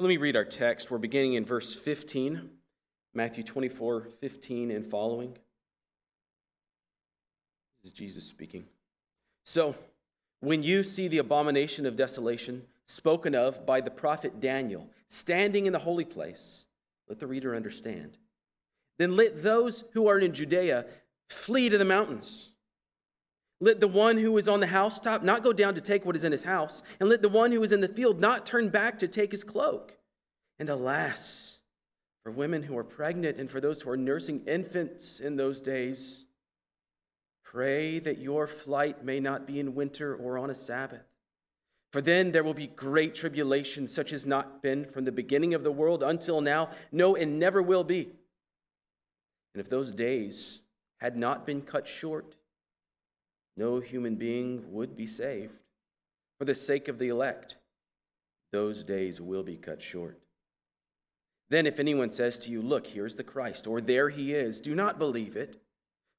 [0.00, 0.90] Let me read our text.
[0.90, 2.48] We're beginning in verse 15,
[3.12, 5.36] Matthew 24, 15 and following.
[7.82, 8.64] This is Jesus speaking.
[9.44, 9.74] So,
[10.40, 15.74] when you see the abomination of desolation spoken of by the prophet Daniel standing in
[15.74, 16.64] the holy place,
[17.06, 18.16] let the reader understand.
[18.96, 20.86] Then let those who are in Judea
[21.28, 22.52] flee to the mountains.
[23.60, 26.24] Let the one who is on the housetop not go down to take what is
[26.24, 28.98] in his house, and let the one who is in the field not turn back
[29.00, 29.98] to take his cloak.
[30.58, 31.58] And alas,
[32.22, 36.24] for women who are pregnant and for those who are nursing infants in those days,
[37.44, 41.04] pray that your flight may not be in winter or on a Sabbath.
[41.92, 45.64] For then there will be great tribulation, such as not been from the beginning of
[45.64, 48.12] the world until now, no, and never will be.
[49.54, 50.60] And if those days
[50.98, 52.36] had not been cut short,
[53.56, 55.58] no human being would be saved.
[56.38, 57.56] For the sake of the elect,
[58.52, 60.18] those days will be cut short.
[61.50, 64.74] Then, if anyone says to you, Look, here's the Christ, or there he is, do
[64.74, 65.60] not believe it.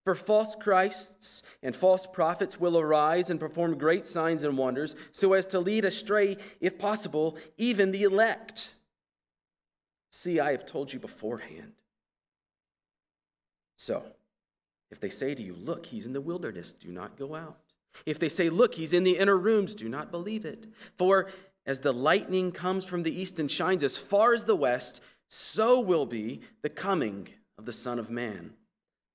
[0.03, 5.33] For false Christs and false prophets will arise and perform great signs and wonders, so
[5.33, 8.75] as to lead astray, if possible, even the elect.
[10.11, 11.73] See, I have told you beforehand.
[13.75, 14.03] So,
[14.92, 17.58] if they say to you, Look, he's in the wilderness, do not go out.
[18.06, 20.67] If they say, Look, he's in the inner rooms, do not believe it.
[20.97, 21.30] For
[21.66, 25.80] as the lightning comes from the east and shines as far as the west, so
[25.80, 28.53] will be the coming of the Son of Man.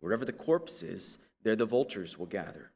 [0.00, 2.70] Wherever the corpse is, there the vultures will gather.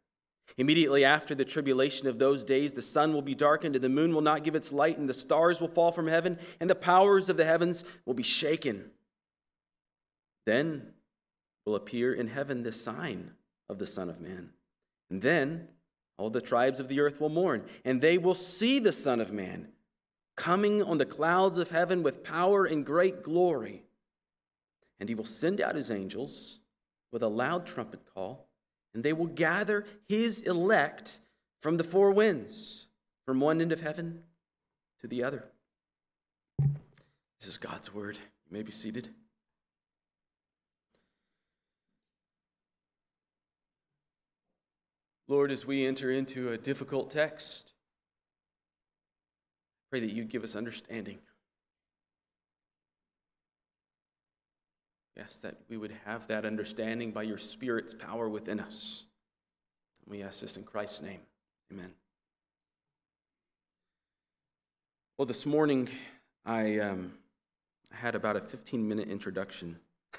[0.59, 4.13] Immediately after the tribulation of those days, the sun will be darkened, and the moon
[4.13, 7.31] will not give its light, and the stars will fall from heaven, and the powers
[7.31, 8.91] of the heavens will be shaken.
[10.47, 10.93] Then
[11.71, 13.31] will appear in heaven the sign
[13.69, 14.51] of the Son of Man.
[15.09, 15.69] And then
[16.19, 19.33] all the tribes of the earth will mourn, and they will see the Son of
[19.33, 19.69] Man
[20.37, 23.85] coming on the clouds of heaven with power and great glory.
[24.99, 26.59] And he will send out his angels
[27.13, 28.49] with a loud trumpet call,
[28.93, 31.21] and they will gather his elect
[31.61, 32.89] from the four winds,
[33.25, 34.25] from one end of heaven
[35.01, 35.45] to the other.
[37.39, 38.19] This is God's word.
[38.19, 39.11] You may be seated.
[45.31, 47.73] Lord, as we enter into a difficult text,
[49.89, 51.19] pray that you give us understanding.
[55.17, 59.05] Yes, that we would have that understanding by your Spirit's power within us.
[60.05, 61.21] We ask this in Christ's name.
[61.73, 61.93] Amen.
[65.17, 65.89] Well, this morning
[66.45, 67.13] I um,
[67.93, 69.79] had about a 15 minute introduction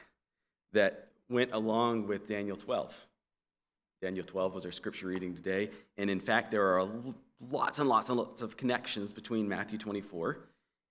[0.71, 3.07] that went along with Daniel 12.
[4.01, 5.69] Daniel 12 was our scripture reading today.
[5.97, 6.87] And in fact, there are
[7.51, 10.39] lots and lots and lots of connections between Matthew 24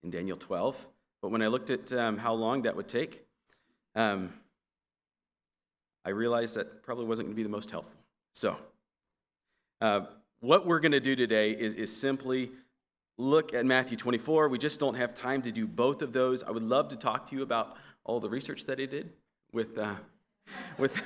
[0.04, 0.86] and Daniel 12.
[1.20, 3.26] But when I looked at um, how long that would take,
[3.96, 4.32] um,
[6.04, 7.98] I realized that probably wasn't going to be the most helpful.
[8.32, 8.56] So,
[9.80, 10.02] uh,
[10.38, 12.52] what we're going to do today is, is simply
[13.18, 14.48] look at Matthew 24.
[14.48, 16.42] We just don't have time to do both of those.
[16.42, 19.12] I would love to talk to you about all the research that I did
[19.52, 19.96] with, uh,
[20.78, 21.02] with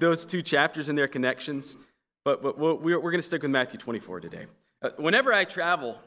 [0.00, 1.76] those two chapters and their connections.
[2.24, 4.46] But, but we're, we're going to stick with Matthew 24 today.
[4.82, 5.98] Uh, whenever I travel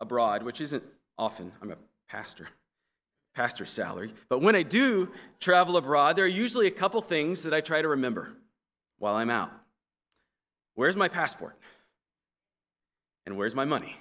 [0.00, 0.82] abroad, which isn't
[1.18, 1.76] often, I'm a
[2.08, 2.48] pastor,
[3.34, 5.10] pastor's salary, but when I do
[5.40, 8.32] travel abroad, there are usually a couple things that I try to remember
[8.98, 9.50] while I'm out.
[10.74, 11.56] Where's my passport?
[13.26, 13.96] And where's my money?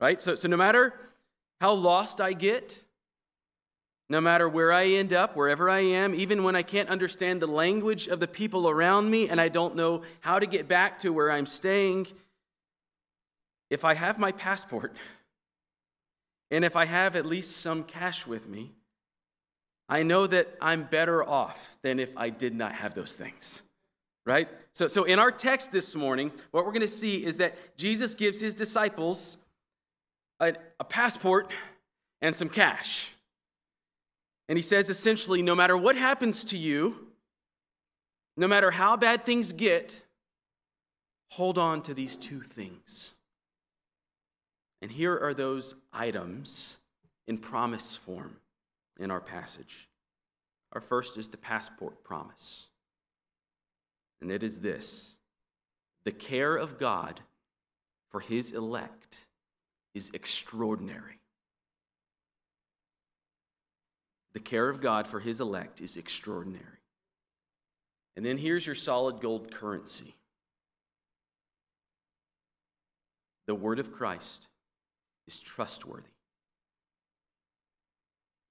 [0.00, 0.22] Right?
[0.22, 0.94] So, so no matter
[1.60, 2.84] how lost I get,
[4.10, 7.46] no matter where I end up, wherever I am, even when I can't understand the
[7.46, 11.10] language of the people around me and I don't know how to get back to
[11.10, 12.06] where I'm staying,
[13.68, 14.96] if I have my passport
[16.50, 18.72] and if I have at least some cash with me,
[19.90, 23.62] I know that I'm better off than if I did not have those things.
[24.26, 24.48] Right?
[24.74, 28.14] So, so in our text this morning, what we're going to see is that Jesus
[28.14, 29.38] gives his disciples
[30.40, 31.50] a, a passport
[32.20, 33.10] and some cash.
[34.48, 37.08] And he says essentially no matter what happens to you,
[38.36, 40.02] no matter how bad things get,
[41.30, 43.14] hold on to these two things.
[44.80, 46.78] And here are those items
[47.26, 48.36] in promise form
[48.98, 49.88] in our passage.
[50.72, 52.68] Our first is the passport promise.
[54.20, 55.18] And it is this
[56.04, 57.20] the care of God
[58.10, 59.26] for his elect
[59.94, 61.17] is extraordinary.
[64.34, 66.64] The care of God for his elect is extraordinary.
[68.16, 70.14] And then here's your solid gold currency
[73.46, 74.46] the word of Christ
[75.26, 76.04] is trustworthy.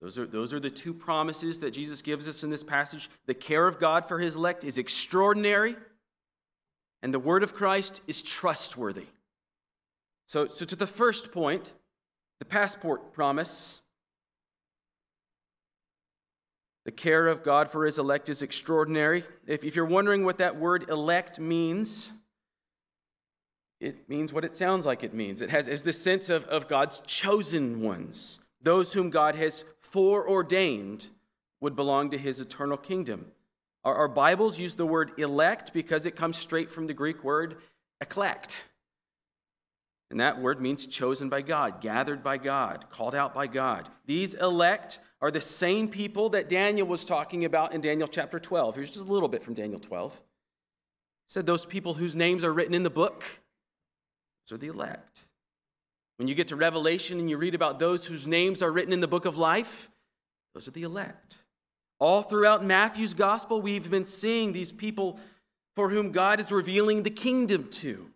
[0.02, 3.10] Those are, those are the two promises that Jesus gives us in this passage.
[3.26, 5.76] The care of God for his elect is extraordinary,
[7.02, 9.08] and the word of Christ is trustworthy.
[10.28, 11.72] So, so to the first point,
[12.40, 13.82] the passport promise,
[16.88, 19.26] the care of God for his elect is extraordinary.
[19.46, 22.14] If, if you're wondering what that word elect means,
[23.82, 25.42] it means what it sounds like it means.
[25.42, 31.08] It has is the sense of, of God's chosen ones, those whom God has foreordained
[31.60, 33.34] would belong to his eternal kingdom.
[33.84, 37.58] Our, our Bibles use the word elect because it comes straight from the Greek word
[38.00, 38.64] eklect.
[40.10, 43.90] And that word means chosen by God, gathered by God, called out by God.
[44.06, 48.76] These elect are the same people that Daniel was talking about in Daniel chapter 12.
[48.76, 50.14] Here's just a little bit from Daniel 12.
[50.14, 50.20] He
[51.28, 53.24] said, Those people whose names are written in the book,
[54.46, 55.24] those are the elect.
[56.18, 59.02] When you get to Revelation and you read about those whose names are written in
[59.02, 59.90] the book of life,
[60.54, 61.38] those are the elect.
[62.00, 65.20] All throughout Matthew's gospel, we've been seeing these people
[65.76, 68.10] for whom God is revealing the kingdom to.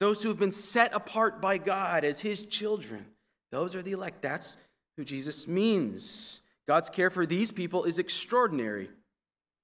[0.00, 3.06] Those who have been set apart by God as his children.
[3.50, 4.22] Those are the elect.
[4.22, 4.56] That's
[4.98, 6.40] who Jesus means.
[6.66, 8.90] God's care for these people is extraordinary.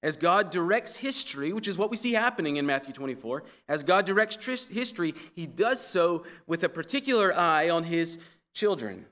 [0.01, 4.05] As God directs history, which is what we see happening in Matthew 24, as God
[4.05, 4.37] directs
[4.67, 8.17] history, he does so with a particular eye on his
[8.53, 9.05] children.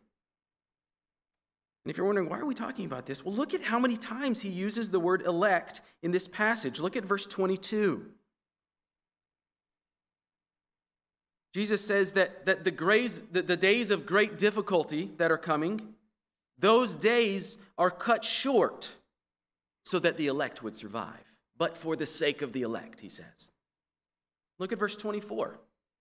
[1.83, 3.25] And if you're wondering, why are we talking about this?
[3.25, 6.79] Well, look at how many times he uses the word elect in this passage.
[6.79, 8.05] Look at verse 22.
[11.53, 15.95] Jesus says that, that the, grays, the, the days of great difficulty that are coming,
[16.63, 18.89] those days are cut short
[19.85, 21.25] so that the elect would survive,
[21.57, 23.49] but for the sake of the elect, he says.
[24.59, 25.59] Look at verse 24.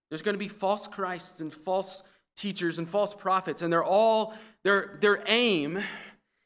[0.08, 2.04] There's going to be false Christs and false
[2.36, 5.82] teachers and false prophets, and they're all, their, their aim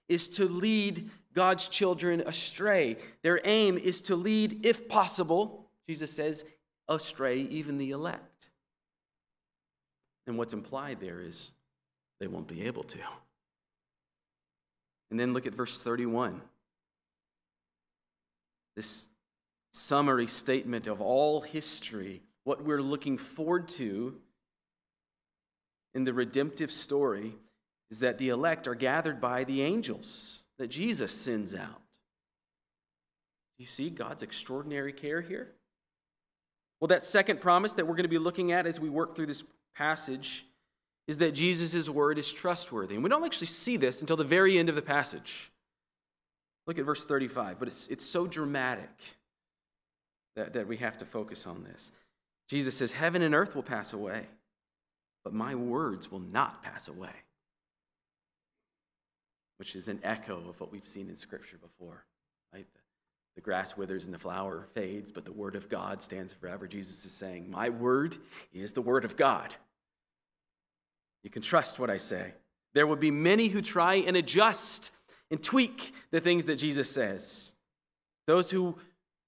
[0.08, 2.96] is to lead God's children astray.
[3.22, 6.44] Their aim is to lead, if possible, Jesus says,
[6.88, 8.48] astray even the elect.
[10.26, 11.50] And what's implied there is
[12.18, 12.98] they won't be able to.
[15.10, 16.42] And then look at verse 31
[18.76, 19.06] this
[19.72, 24.14] summary statement of all history, what we're looking forward to
[25.94, 27.32] in the redemptive story
[27.90, 31.80] is that the elect are gathered by the angels that Jesus sends out.
[33.58, 35.52] You see God's extraordinary care here?
[36.78, 39.26] Well, that second promise that we're going to be looking at as we work through
[39.26, 39.44] this
[39.74, 40.44] passage
[41.06, 42.94] is that Jesus' word is trustworthy.
[42.94, 45.50] And we don't actually see this until the very end of the passage.
[46.66, 48.90] Look at verse 35, but it's, it's so dramatic
[50.34, 51.92] that, that we have to focus on this.
[52.48, 54.26] Jesus says, Heaven and earth will pass away,
[55.24, 57.10] but my words will not pass away.
[59.58, 62.04] Which is an echo of what we've seen in Scripture before.
[62.52, 62.66] Right?
[62.74, 62.80] The,
[63.36, 66.66] the grass withers and the flower fades, but the word of God stands forever.
[66.66, 68.16] Jesus is saying, My word
[68.52, 69.54] is the word of God.
[71.26, 72.34] You can trust what I say.
[72.72, 74.92] There will be many who try and adjust
[75.28, 77.52] and tweak the things that Jesus says.
[78.28, 78.78] Those who,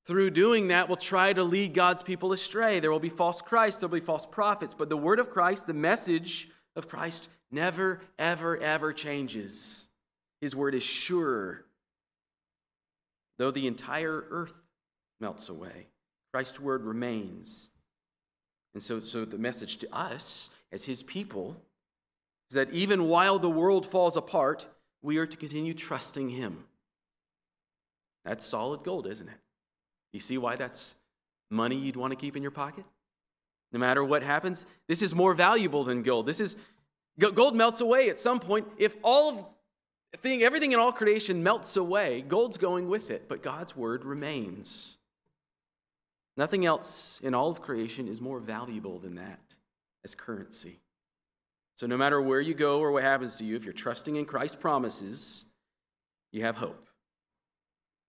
[0.06, 2.79] through doing that, will try to lead God's people astray.
[2.79, 5.67] There will be false Christs, there will be false prophets, but the word of Christ,
[5.67, 9.88] the message of Christ, never, ever, ever changes.
[10.40, 11.64] His word is sure.
[13.38, 14.55] Though the entire earth
[15.21, 15.88] melts away,
[16.33, 17.71] Christ's word remains.
[18.73, 21.61] And so, so the message to us as his people
[22.49, 24.67] is that even while the world falls apart,
[25.02, 26.64] we are to continue trusting Him.
[28.25, 29.40] That's solid gold, isn't it?
[30.12, 30.95] You see why that's
[31.50, 32.85] money you'd want to keep in your pocket?
[33.73, 36.26] No matter what happens, this is more valuable than gold.
[36.26, 36.57] This is
[37.19, 38.67] gold melts away at some point.
[38.78, 39.45] If all of
[40.17, 44.97] thing, everything in all creation melts away, gold's going with it, but God's word remains.
[46.37, 49.55] Nothing else in all of creation is more valuable than that
[50.05, 50.81] as currency.
[51.78, 54.25] So, no matter where you go or what happens to you, if you're trusting in
[54.25, 55.44] Christ's promises,
[56.32, 56.88] you have hope.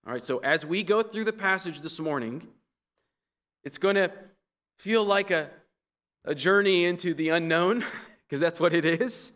[0.07, 2.47] All right, so as we go through the passage this morning,
[3.63, 4.11] it's going to
[4.79, 5.51] feel like a,
[6.25, 7.85] a journey into the unknown,
[8.27, 9.33] because that's what it is.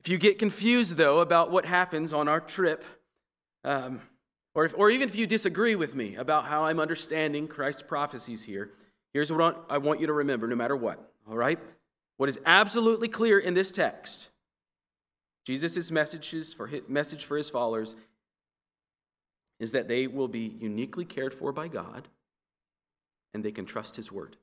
[0.00, 2.84] If you get confused, though, about what happens on our trip,
[3.64, 4.02] um,
[4.54, 8.44] or, if, or even if you disagree with me about how I'm understanding Christ's prophecies
[8.44, 8.72] here,
[9.14, 11.58] here's what I want you to remember no matter what, all right?
[12.16, 14.30] What is absolutely clear in this text,
[15.44, 17.96] Jesus' messages for his, message for his followers
[19.58, 22.08] is that they will be uniquely cared for by God
[23.34, 24.36] and they can trust his word.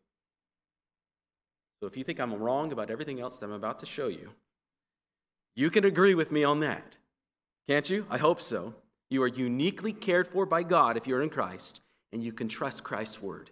[1.80, 4.32] So if you think I'm wrong about everything else that I'm about to show you,
[5.60, 6.96] You can agree with me on that.
[7.68, 8.06] Can't you?
[8.10, 8.76] I hope so.
[9.10, 11.82] You are uniquely cared for by God if you're in Christ,
[12.14, 13.50] and you can trust Christ's word.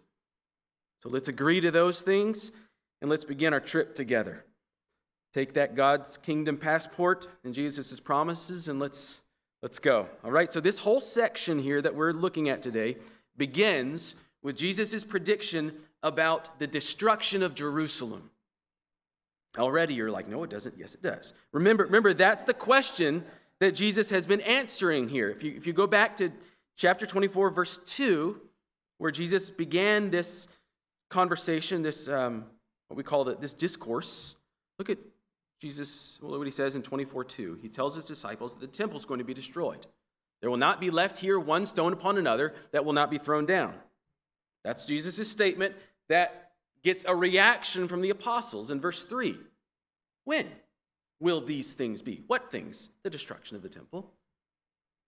[1.04, 2.54] So let's agree to those things,
[3.01, 4.46] and let's begin our trip together.
[5.34, 9.22] Take that God's kingdom passport and Jesus' promises, and let's,
[9.62, 10.08] let's go.
[10.24, 12.98] All right, so this whole section here that we're looking at today
[13.36, 18.30] begins with Jesus' prediction about the destruction of Jerusalem.
[19.58, 20.75] Already you're like, no, it doesn't.
[20.77, 21.34] Yes, it does.
[21.51, 23.24] Remember, remember, that's the question
[23.60, 25.30] that Jesus has been answering here.
[25.30, 26.32] If you, if you go back to
[26.77, 28.39] chapter 24, verse 2,
[29.00, 30.48] where Jesus began this
[31.10, 32.46] conversation, this, um,
[32.88, 34.36] what we call the, this discourse,
[34.79, 34.98] look at
[35.62, 37.60] Jesus, look what he says in 24, 2.
[37.62, 39.86] He tells his disciples that the temple is going to be destroyed.
[40.41, 43.46] There will not be left here one stone upon another that will not be thrown
[43.46, 43.74] down.
[44.63, 45.75] That's Jesus' statement
[46.10, 46.51] that
[46.84, 49.38] gets a reaction from the apostles in verse 3.
[50.25, 50.48] When
[51.20, 52.24] will these things be?
[52.27, 52.89] What things?
[53.03, 54.12] The destruction of the temple.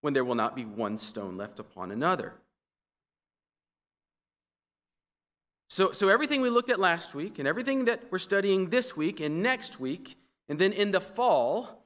[0.02, 2.34] When there will not be one stone left upon another.
[5.70, 9.20] So, so everything we looked at last week and everything that we're studying this week
[9.20, 11.86] and next week, and then in the fall,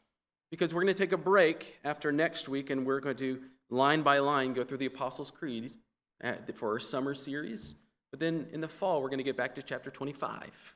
[0.51, 4.01] because we're going to take a break after next week and we're going to line
[4.01, 5.73] by line go through the Apostles' Creed
[6.23, 7.75] uh, for our summer series.
[8.09, 10.75] But then in the fall, we're going to get back to chapter 25.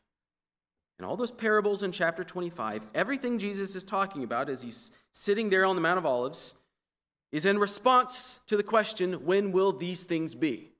[0.99, 5.49] And all those parables in chapter 25, everything Jesus is talking about as he's sitting
[5.49, 6.55] there on the Mount of Olives,
[7.31, 10.71] is in response to the question, when will these things be?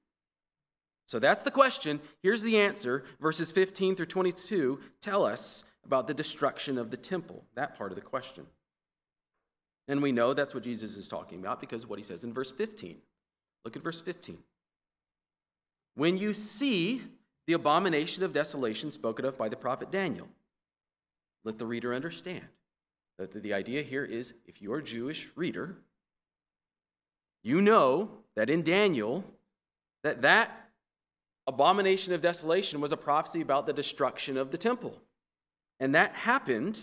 [1.08, 2.02] So that's the question.
[2.22, 3.06] Here's the answer.
[3.20, 7.96] Verses 15 through 22 tell us about the destruction of the temple, that part of
[7.96, 8.46] the question.
[9.88, 12.52] And we know that's what Jesus is talking about because what he says in verse
[12.52, 12.98] 15.
[13.64, 14.38] Look at verse 15.
[15.96, 17.02] When you see
[17.48, 20.28] the abomination of desolation spoken of by the prophet Daniel,
[21.46, 22.44] let the reader understand
[23.18, 25.78] that the idea here is if you're a Jewish reader,
[27.44, 29.24] you know that in Daniel,
[30.04, 30.67] that that
[31.48, 35.01] abomination of desolation was a prophecy about the destruction of the temple.
[35.80, 36.80] And that happened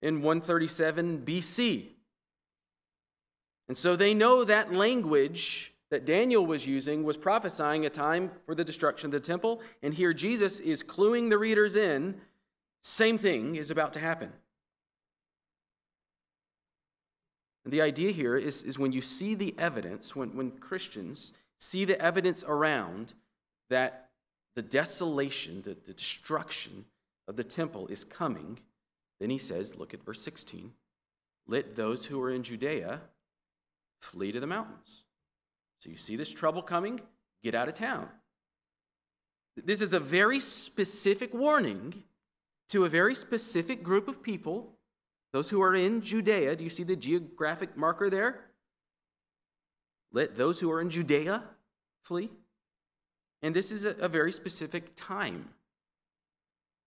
[0.00, 1.88] in 137 BC.
[3.68, 8.54] And so they know that language that Daniel was using was prophesying a time for
[8.54, 9.60] the destruction of the temple.
[9.82, 12.20] And here Jesus is cluing the readers in
[12.82, 14.32] same thing is about to happen.
[17.64, 21.86] And the idea here is, is when you see the evidence, when, when Christians see
[21.86, 23.14] the evidence around
[23.70, 24.10] that
[24.54, 26.84] the desolation, the, the destruction
[27.26, 28.58] of the temple is coming,
[29.20, 30.72] then he says, look at verse 16,
[31.46, 33.00] let those who are in Judea
[34.00, 35.02] flee to the mountains.
[35.80, 37.00] So you see this trouble coming,
[37.42, 38.08] get out of town.
[39.56, 42.02] This is a very specific warning
[42.70, 44.72] to a very specific group of people,
[45.32, 46.56] those who are in Judea.
[46.56, 48.46] Do you see the geographic marker there?
[50.12, 51.42] Let those who are in Judea
[52.02, 52.30] flee.
[53.44, 55.50] And this is a, a very specific time.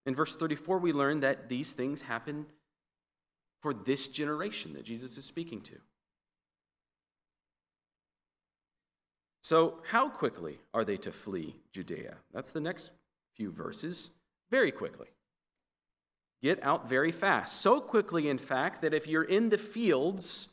[0.07, 2.47] In verse 34, we learn that these things happen
[3.61, 5.75] for this generation that Jesus is speaking to.
[9.43, 12.15] So, how quickly are they to flee Judea?
[12.33, 12.91] That's the next
[13.35, 14.09] few verses.
[14.49, 15.07] Very quickly.
[16.41, 17.61] Get out very fast.
[17.61, 20.49] So quickly, in fact, that if you're in the fields,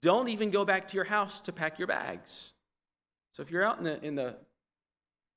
[0.00, 2.52] don't even go back to your house to pack your bags.
[3.32, 4.36] So, if you're out in the, in the,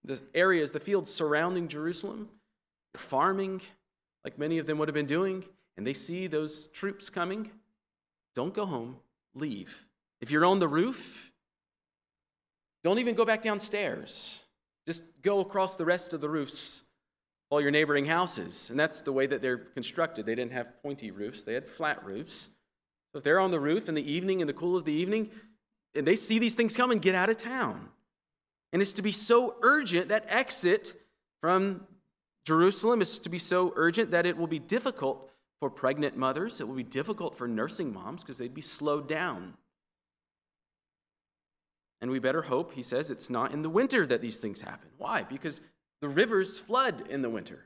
[0.03, 2.29] the areas, the fields surrounding Jerusalem,
[2.95, 3.61] farming,
[4.23, 5.43] like many of them would have been doing,
[5.75, 7.51] and they see those troops coming,
[8.35, 8.97] don't go home,
[9.35, 9.85] leave.
[10.21, 11.31] If you're on the roof,
[12.83, 14.43] don't even go back downstairs.
[14.85, 16.83] Just go across the rest of the roofs,
[17.49, 18.69] all your neighboring houses.
[18.69, 20.25] And that's the way that they're constructed.
[20.25, 22.49] They didn't have pointy roofs, they had flat roofs.
[23.11, 25.29] So if they're on the roof in the evening, in the cool of the evening,
[25.95, 27.89] and they see these things coming, get out of town.
[28.73, 30.93] And it's to be so urgent that exit
[31.41, 31.85] from
[32.45, 36.59] Jerusalem is to be so urgent that it will be difficult for pregnant mothers.
[36.61, 39.53] It will be difficult for nursing moms because they'd be slowed down.
[41.99, 44.89] And we better hope, he says, it's not in the winter that these things happen.
[44.97, 45.23] Why?
[45.23, 45.61] Because
[45.99, 47.65] the rivers flood in the winter.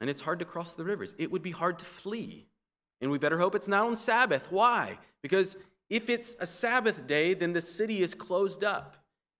[0.00, 1.14] And it's hard to cross the rivers.
[1.18, 2.46] It would be hard to flee.
[3.00, 4.50] And we better hope it's not on Sabbath.
[4.50, 4.98] Why?
[5.22, 5.56] Because
[5.90, 8.96] if it's a Sabbath day, then the city is closed up.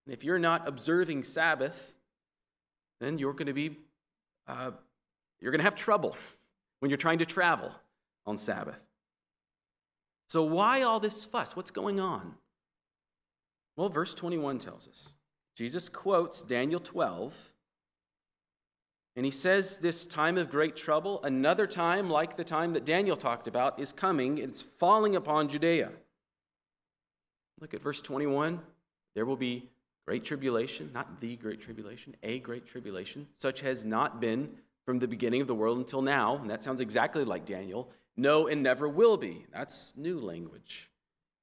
[0.06, 1.94] And if you're not observing Sabbath,
[3.00, 3.78] then you're going to be
[4.48, 4.70] uh,
[5.40, 6.16] you're going to have trouble
[6.80, 7.72] when you're trying to travel
[8.25, 8.78] on Sabbath.
[10.28, 11.54] So why all this fuss?
[11.56, 12.34] What's going on?
[13.76, 15.10] Well, verse 21 tells us.
[15.56, 17.52] Jesus quotes Daniel 12
[19.16, 23.16] And he says this time of great trouble, another time like the time that Daniel
[23.16, 24.38] talked about, is coming.
[24.38, 25.90] It's falling upon Judea.
[27.60, 28.60] Look at verse 21.
[29.14, 29.70] There will be
[30.06, 34.48] great tribulation, not the great tribulation, a great tribulation, such has not been
[34.84, 36.36] from the beginning of the world until now.
[36.36, 37.90] And that sounds exactly like Daniel.
[38.16, 39.46] No, and never will be.
[39.52, 40.90] That's new language.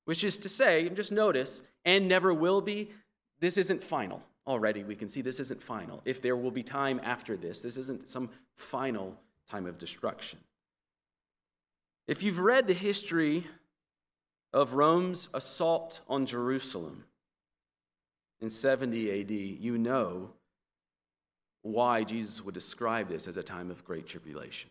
[0.05, 2.91] Which is to say, just notice, and never will be,
[3.39, 6.01] this isn't final already we can see this isn't final.
[6.05, 9.17] If there will be time after this, this isn't some final
[9.49, 10.39] time of destruction.
[12.07, 13.47] If you've read the history
[14.51, 17.05] of Rome's assault on Jerusalem
[18.41, 20.31] in 70 AD, you know
[21.61, 24.69] why Jesus would describe this as a time of great tribulation.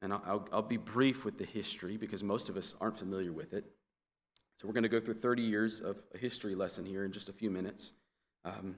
[0.00, 3.52] And I'll, I'll, be brief with the history because most of us aren't familiar with
[3.52, 3.64] it.
[4.58, 7.28] So we're going to go through 30 years of a history lesson here in just
[7.28, 7.92] a few minutes.
[8.44, 8.76] Um,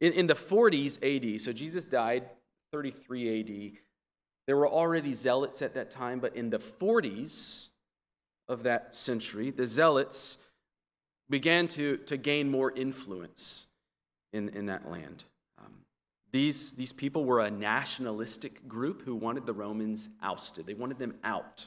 [0.00, 2.28] in, in the 40s AD, so Jesus died
[2.72, 3.78] 33 AD,
[4.46, 7.68] there were already zealots at that time, but in the 40s
[8.48, 10.38] of that century, the zealots
[11.30, 13.66] began to, to gain more influence
[14.32, 15.24] in, in that land.
[15.58, 15.72] Um,
[16.32, 21.14] these, these people were a nationalistic group who wanted the Romans ousted, they wanted them
[21.24, 21.66] out.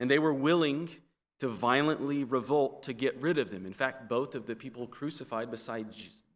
[0.00, 0.90] And they were willing
[1.40, 3.66] to violently revolt to get rid of them.
[3.66, 5.86] In fact, both of the people crucified beside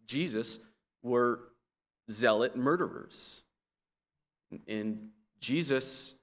[0.06, 0.60] Jesus
[1.02, 1.40] were
[2.10, 3.42] zealot murderers.
[4.66, 6.14] And Jesus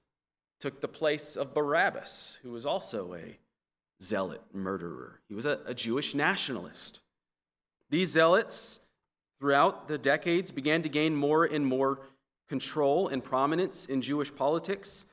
[0.59, 3.38] took the place of Barabbas, who was also a
[4.01, 5.20] zealot murderer.
[5.27, 7.01] He was a, a Jewish nationalist.
[7.89, 8.82] These zealots,
[9.39, 12.01] throughout the decades, began to gain more and more
[12.48, 15.06] control and prominence in Jewish politics.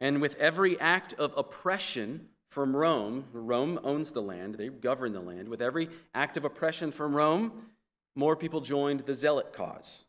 [0.00, 5.20] And with every act of oppression from Rome, Rome owns the land, they govern the
[5.20, 5.48] land.
[5.48, 7.66] With every act of oppression from Rome,
[8.14, 10.04] more people joined the zealot cause.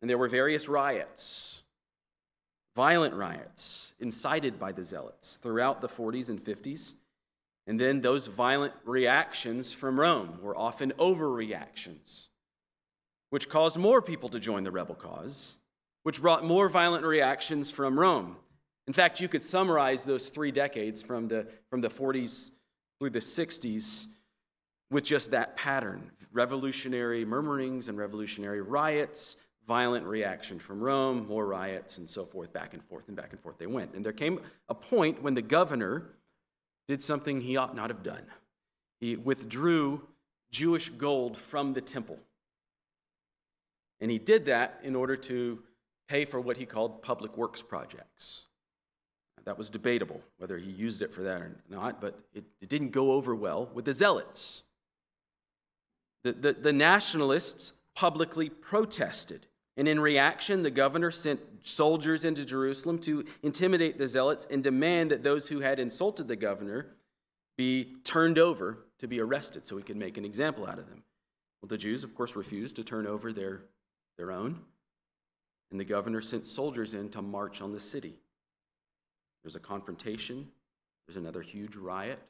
[0.00, 1.63] And there were various riots,
[2.74, 6.94] violent riots, incited by the zealots throughout the 40s and 50s.
[7.66, 12.28] And then those violent reactions from Rome were often overreactions,
[13.30, 15.58] which caused more people to join the rebel cause,
[16.02, 18.36] which brought more violent reactions from Rome.
[18.86, 22.50] In fact, you could summarize those three decades from the, from the 40s
[22.98, 24.08] through the 60s
[24.90, 31.98] with just that pattern revolutionary murmurings and revolutionary riots, violent reaction from Rome, more riots,
[31.98, 33.94] and so forth, back and forth and back and forth they went.
[33.94, 36.10] And there came a point when the governor
[36.88, 38.22] did something he ought not have done.
[39.00, 40.02] He withdrew
[40.50, 42.18] Jewish gold from the temple.
[44.00, 45.60] And he did that in order to
[46.08, 48.44] pay for what he called public works projects.
[49.44, 52.90] That was debatable whether he used it for that or not, but it, it didn't
[52.90, 54.64] go over well with the zealots.
[56.22, 59.46] The, the, the nationalists publicly protested.
[59.76, 65.10] And in reaction, the governor sent soldiers into Jerusalem to intimidate the zealots and demand
[65.10, 66.94] that those who had insulted the governor
[67.56, 71.02] be turned over to be arrested so he could make an example out of them.
[71.60, 73.62] Well, the Jews, of course, refused to turn over their,
[74.16, 74.60] their own,
[75.70, 78.20] and the governor sent soldiers in to march on the city.
[79.42, 80.48] There's a confrontation,
[81.06, 82.20] there's another huge riot.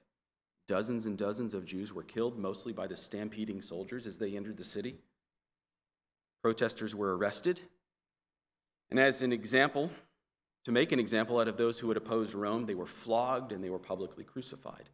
[0.67, 4.57] Dozens and dozens of Jews were killed, mostly by the stampeding soldiers as they entered
[4.57, 4.97] the city.
[6.45, 7.63] Protesters were arrested.
[8.91, 9.91] And as an example,
[10.67, 13.65] to make an example out of those who had opposed Rome, they were flogged and
[13.65, 14.91] they were publicly crucified.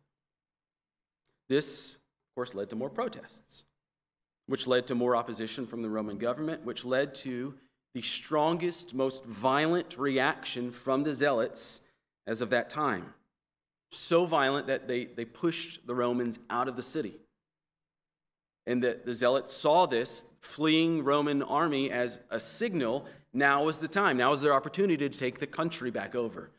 [1.49, 3.65] This, of course, led to more protests,
[4.47, 7.57] which led to more opposition from the Roman government, which led to
[7.95, 11.81] the strongest, most violent reaction from the zealots
[12.29, 13.13] as of that time
[13.93, 17.17] so violent that they, they pushed the Romans out of the city.
[18.67, 23.07] And the, the zealots saw this fleeing Roman army as a signal.
[23.33, 24.17] Now is the time.
[24.17, 26.51] Now is their opportunity to take the country back over.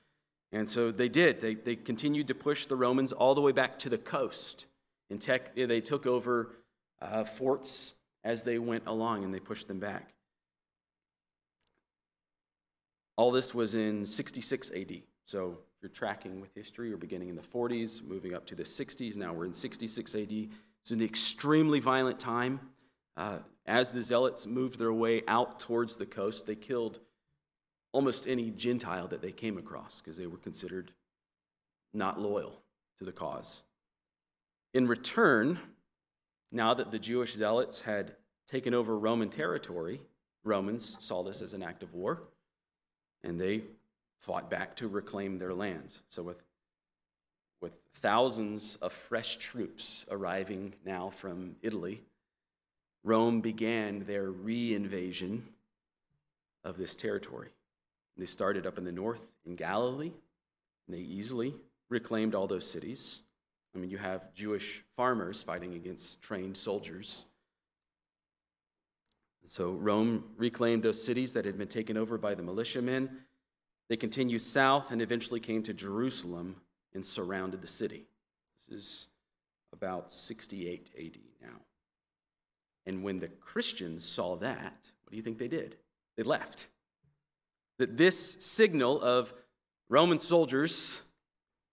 [0.52, 1.40] And so they did.
[1.40, 4.66] They, they continued to push the Romans all the way back to the coast.
[5.10, 6.56] And tech, they took over
[7.02, 10.14] uh, forts as they went along and they pushed them back.
[13.18, 15.02] All this was in 66 AD.
[15.26, 19.16] So you're tracking with history, we're beginning in the 40s, moving up to the 60s.
[19.16, 20.48] Now we're in 66 AD.
[20.82, 22.60] It's an extremely violent time.
[23.16, 27.00] Uh, as the Zealots moved their way out towards the coast, they killed
[27.92, 30.92] almost any Gentile that they came across because they were considered
[31.94, 32.62] not loyal
[32.98, 33.64] to the cause.
[34.74, 35.60] In return,
[36.52, 38.16] now that the Jewish zealots had
[38.48, 40.02] taken over Roman territory,
[40.44, 42.24] Romans saw this as an act of war,
[43.24, 43.64] and they
[44.22, 46.00] fought back to reclaim their land.
[46.10, 46.42] So, with,
[47.62, 52.02] with thousands of fresh troops arriving now from Italy,
[53.04, 55.48] Rome began their re invasion
[56.64, 57.50] of this territory.
[58.18, 60.12] They started up in the north in Galilee,
[60.88, 61.56] and they easily
[61.90, 63.22] reclaimed all those cities.
[63.74, 67.26] I mean, you have Jewish farmers fighting against trained soldiers.
[69.48, 73.10] So Rome reclaimed those cities that had been taken over by the militiamen.
[73.90, 76.56] They continued south and eventually came to Jerusalem
[76.94, 78.06] and surrounded the city.
[78.70, 79.08] This is
[79.74, 81.60] about 68 AD now.
[82.86, 85.78] And when the Christians saw that, what do you think they did?
[86.18, 86.68] They left.
[87.78, 89.34] That this signal of
[89.90, 91.02] Roman soldiers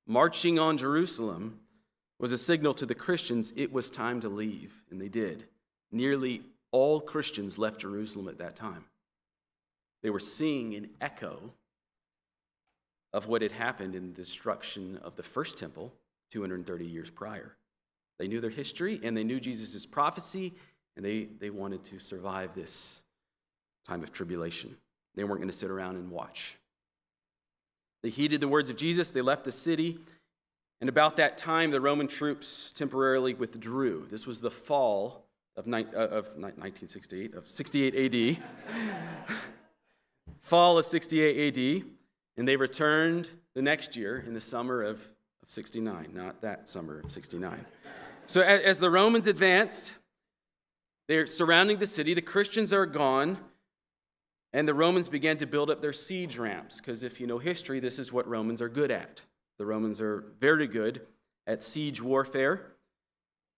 [0.07, 1.61] marching on Jerusalem
[2.19, 5.45] was a signal to the Christians it was time to leave, and they did.
[5.93, 8.85] Nearly all Christians left Jerusalem at that time.
[10.03, 11.53] They were seeing an echo
[13.13, 15.93] of what had happened in the destruction of the first temple
[16.31, 17.57] 230 years prior.
[18.19, 20.55] They knew their history and they knew Jesus' prophecy,
[20.97, 23.03] and they, they wanted to survive this
[23.87, 24.77] time of tribulation.
[25.15, 26.57] They weren't going to sit around and watch.
[28.03, 29.99] They heeded the words of Jesus, they left the city,
[30.81, 34.07] and about that time, the Roman troops temporarily withdrew.
[34.11, 35.25] This was the fall
[35.57, 38.45] of, ni- uh, of 1968, of 68 AD.
[40.41, 41.98] fall of 68 AD.
[42.39, 45.01] And they returned the next year in the summer of,
[45.43, 47.67] of 69, not that summer of 69.
[48.27, 49.93] So as, as the Romans advanced,
[51.09, 52.15] they're surrounding the city.
[52.15, 53.39] The Christians are gone.
[54.53, 57.81] And the Romans began to build up their siege ramps, because if you know history,
[57.81, 59.21] this is what Romans are good at.
[59.59, 61.03] The Romans are very good
[61.47, 62.73] at siege warfare.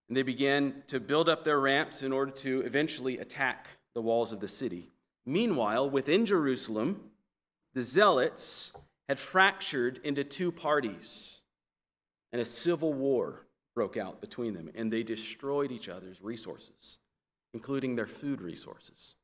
[0.09, 4.33] And they began to build up their ramps in order to eventually attack the walls
[4.33, 4.89] of the city.
[5.27, 7.10] Meanwhile, within Jerusalem,
[7.75, 8.73] the Zealots
[9.09, 11.41] had fractured into two parties,
[12.33, 16.99] and a civil war broke out between them, and they destroyed each other's resources,
[17.55, 19.15] including their food resources.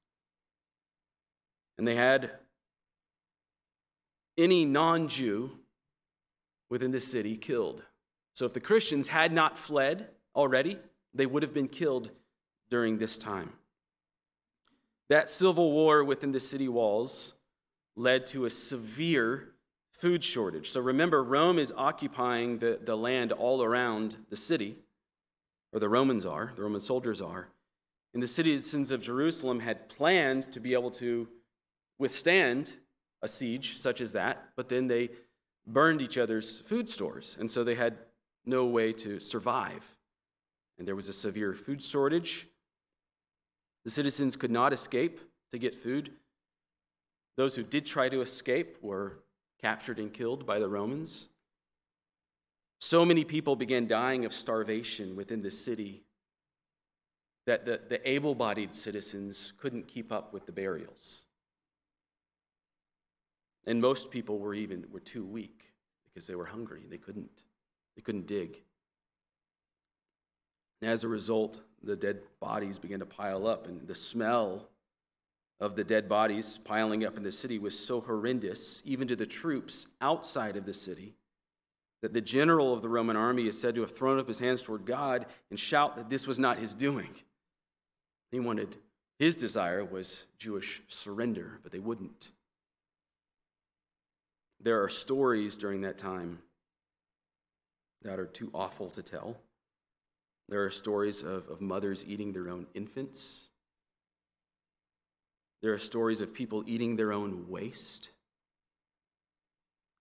[1.78, 2.30] And they had
[4.38, 5.58] any non Jew
[6.68, 7.82] within the city killed.
[8.34, 10.78] So if the Christians had not fled already,
[11.14, 12.10] they would have been killed
[12.70, 13.52] during this time.
[15.08, 17.35] That civil war within the city walls
[17.96, 19.48] led to a severe
[19.90, 20.70] food shortage.
[20.70, 24.76] So remember, Rome is occupying the, the land all around the city,
[25.72, 27.48] or the Romans are, the Roman soldiers are.
[28.12, 31.28] And the citizens of Jerusalem had planned to be able to
[31.98, 32.74] withstand
[33.22, 35.10] a siege such as that, but then they
[35.66, 37.96] burned each other's food stores, and so they had
[38.44, 39.96] no way to survive.
[40.78, 42.46] And there was a severe food shortage.
[43.84, 46.12] The citizens could not escape to get food.
[47.36, 49.18] Those who did try to escape were
[49.60, 51.28] captured and killed by the Romans.
[52.80, 56.02] So many people began dying of starvation within the city
[57.46, 61.22] that the, the able bodied citizens couldn't keep up with the burials.
[63.66, 65.72] And most people were even were too weak
[66.04, 66.82] because they were hungry.
[66.88, 67.42] They couldn't.
[67.96, 68.58] They couldn't dig.
[70.80, 74.68] And as a result, the dead bodies began to pile up, and the smell
[75.60, 79.26] of the dead bodies piling up in the city was so horrendous, even to the
[79.26, 81.14] troops outside of the city,
[82.02, 84.62] that the general of the Roman army is said to have thrown up his hands
[84.62, 87.10] toward God and shout that this was not his doing.
[88.30, 88.76] He wanted,
[89.18, 92.30] his desire was Jewish surrender, but they wouldn't.
[94.60, 96.40] There are stories during that time
[98.02, 99.36] that are too awful to tell.
[100.48, 103.48] There are stories of, of mothers eating their own infants.
[105.62, 108.10] There are stories of people eating their own waste.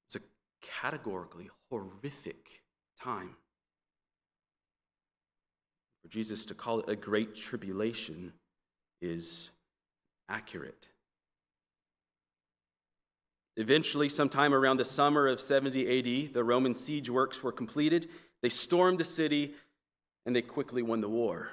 [0.08, 0.20] It's a
[0.62, 2.64] categorically horrific
[3.02, 3.36] time.
[6.02, 8.34] For Jesus to call it a great tribulation
[9.02, 9.50] is
[10.30, 10.88] accurate.
[13.58, 18.10] Eventually, sometime around the summer of 70 AD, the Roman siege works were completed.
[18.42, 19.56] They stormed the city
[20.26, 21.50] and they quickly won the war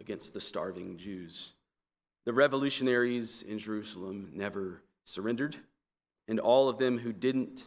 [0.00, 1.54] against the starving Jews.
[2.26, 5.56] The revolutionaries in Jerusalem never surrendered,
[6.26, 7.62] and all of them who didn't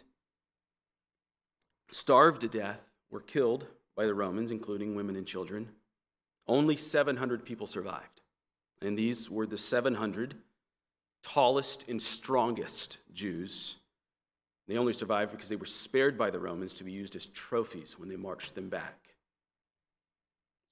[1.89, 5.69] starve to death were killed by the Romans, including women and children.
[6.45, 8.22] Only 700 people survived,
[8.82, 10.36] and these were the 700
[11.24, 13.78] tallest and strongest Jews.
[14.67, 17.98] They only survived because they were spared by the Romans to be used as trophies
[17.98, 19.15] when they marched them back.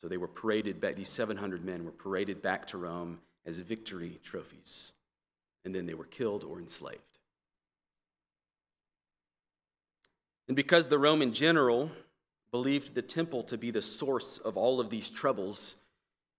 [0.02, 4.20] So they were paraded back, these 700 men were paraded back to Rome as victory
[4.24, 4.92] trophies.
[5.66, 7.02] And then they were killed or enslaved.
[10.48, 11.92] And because the Roman general
[12.52, 15.76] believed the temple to be the source of all of these troubles,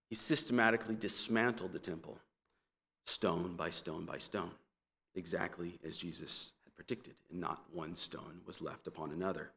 [0.09, 2.18] he systematically dismantled the temple
[3.07, 4.51] stone by stone by stone.
[5.14, 9.51] exactly as Jesus had predicted, and not one stone was left upon another.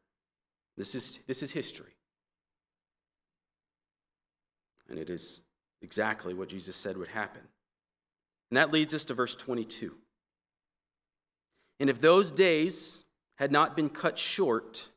[0.76, 1.94] This is, this is history.
[4.90, 5.42] And it is
[5.82, 7.42] exactly what Jesus said would happen.
[8.50, 9.96] And that leads us to verse 22.
[11.80, 14.90] And if those days had not been cut short,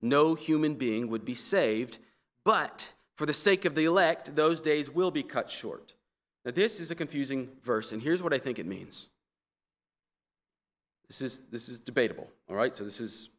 [0.00, 1.98] no human being would be saved,
[2.44, 5.94] but for the sake of the elect, those days will be cut short.
[6.44, 9.08] Now, this is a confusing verse, and here's what I think it means.
[11.08, 12.74] This is, this is debatable, all right?
[12.74, 13.30] So, this is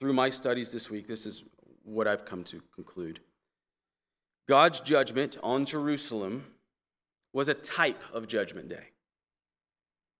[0.00, 1.44] through my studies this week, this is
[1.84, 3.20] what I've come to conclude.
[4.48, 6.46] God's judgment on Jerusalem
[7.32, 8.88] was a type of Judgment Day.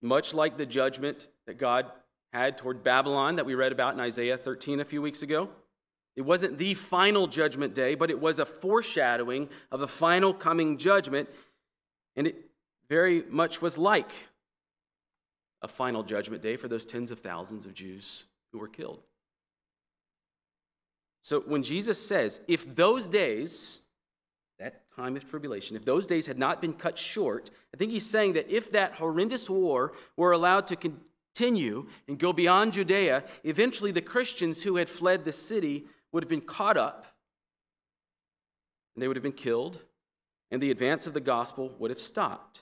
[0.02, 1.86] Much like the judgment that God
[2.32, 5.48] had toward Babylon that we read about in Isaiah 13 a few weeks ago.
[6.16, 10.76] It wasn't the final judgment day, but it was a foreshadowing of a final coming
[10.76, 11.28] judgment.
[12.16, 12.36] And it
[12.88, 14.10] very much was like
[15.62, 19.00] a final judgment day for those tens of thousands of Jews who were killed.
[21.22, 23.80] So when Jesus says, if those days
[24.96, 28.32] time of tribulation, if those days had not been cut short, I think he's saying
[28.32, 34.00] that if that horrendous war were allowed to continue and go beyond Judea, eventually the
[34.00, 37.06] Christians who had fled the city would have been caught up
[38.94, 39.80] and they would have been killed,
[40.50, 42.61] and the advance of the gospel would have stopped.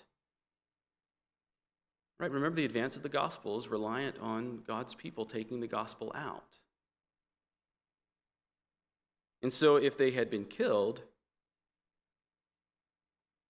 [2.19, 2.31] Right?
[2.31, 6.59] Remember, the advance of the gospel is reliant on God's people taking the gospel out.
[9.43, 11.03] And so, if they had been killed,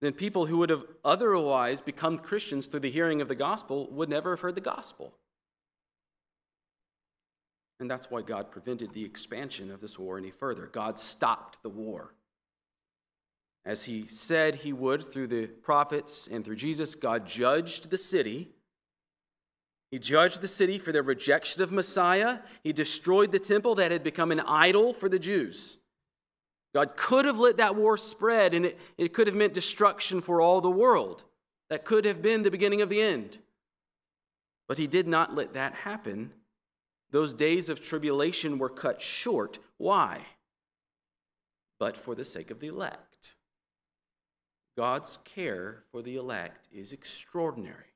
[0.05, 4.09] then people who would have otherwise become Christians through the hearing of the gospel would
[4.09, 5.15] never have heard the gospel.
[7.81, 10.67] And that's why God prevented the expansion of this war any further.
[10.67, 12.15] God stopped the war.
[13.65, 18.51] As he said he would through the prophets and through Jesus, God judged the city.
[19.91, 22.41] He judged the city for their rejection of Messiah.
[22.63, 25.79] He destroyed the temple that had become an idol for the Jews.
[26.75, 30.41] God could have let that war spread, and it, it could have meant destruction for
[30.41, 31.23] all the world.
[31.71, 33.39] That could have been the beginning of the end.
[34.69, 36.33] But he did not let that happen.
[37.11, 39.61] Those days of tribulation were cut short.
[39.79, 40.23] Why?
[41.79, 43.35] But for the sake of the elect.
[44.77, 47.95] God's care for the elect is extraordinary.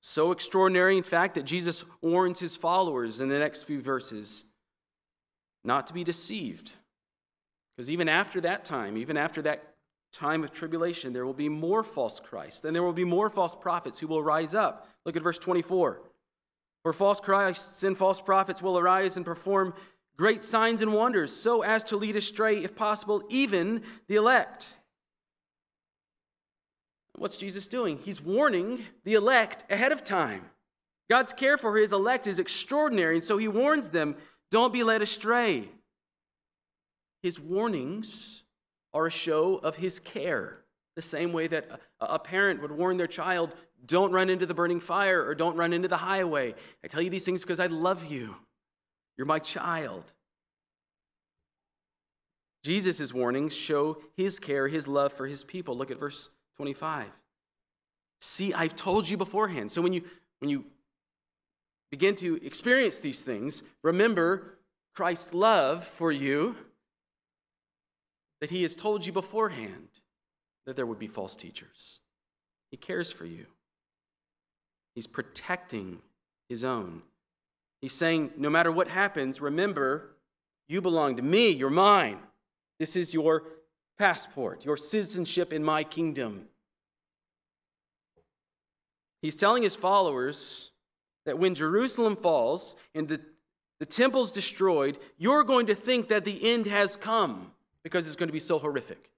[0.00, 4.44] So extraordinary, in fact, that Jesus warns his followers in the next few verses
[5.64, 6.74] not to be deceived.
[7.76, 9.74] Because even after that time, even after that
[10.12, 13.54] time of tribulation, there will be more false Christs, and there will be more false
[13.54, 14.88] prophets who will rise up.
[15.04, 16.00] Look at verse 24.
[16.82, 19.74] For false Christs and false prophets will arise and perform
[20.16, 24.78] great signs and wonders, so as to lead astray, if possible, even the elect.
[27.14, 27.98] What's Jesus doing?
[27.98, 30.50] He's warning the elect ahead of time.
[31.08, 34.16] God's care for his elect is extraordinary, and so he warns them
[34.50, 35.68] don't be led astray.
[37.22, 38.44] His warnings
[38.94, 40.58] are a show of his care,
[40.96, 44.80] the same way that a parent would warn their child, don't run into the burning
[44.80, 46.54] fire or don't run into the highway.
[46.82, 48.36] I tell you these things because I love you.
[49.16, 50.12] You're my child.
[52.64, 55.76] Jesus' warnings show his care, his love for his people.
[55.76, 57.06] Look at verse 25.
[58.20, 59.70] See, I've told you beforehand.
[59.70, 60.02] So when you
[60.40, 60.64] when you
[61.90, 64.58] begin to experience these things, remember
[64.94, 66.56] Christ's love for you,
[68.40, 69.88] that He has told you beforehand
[70.66, 72.00] that there would be false teachers.
[72.70, 73.46] He cares for you,
[74.94, 75.98] He's protecting
[76.48, 77.02] His own.
[77.80, 80.16] He's saying, no matter what happens, remember,
[80.68, 82.18] you belong to me, you're mine.
[82.78, 83.44] This is your
[83.98, 86.46] passport, your citizenship in my kingdom.
[89.22, 90.70] He's telling his followers
[91.26, 93.20] that when Jerusalem falls and the,
[93.80, 97.52] the temple's destroyed, you're going to think that the end has come
[97.82, 99.10] because it's going to be so horrific.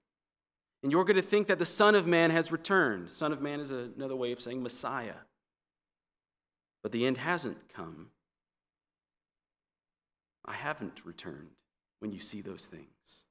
[0.83, 3.11] And you're going to think that the Son of Man has returned.
[3.11, 5.15] Son of Man is another way of saying Messiah.
[6.81, 8.07] But the end hasn't come.
[10.45, 11.61] I haven't returned
[11.99, 13.25] when you see those things.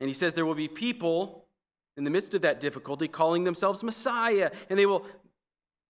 [0.00, 1.44] And he says there will be people
[1.96, 5.04] in the midst of that difficulty calling themselves Messiah, and they will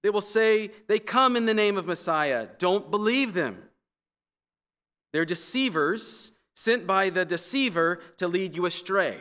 [0.02, 2.48] they will say they come in the name of Messiah.
[2.58, 3.62] Don't believe them.
[5.12, 9.18] They're deceivers sent by the deceiver to lead you astray.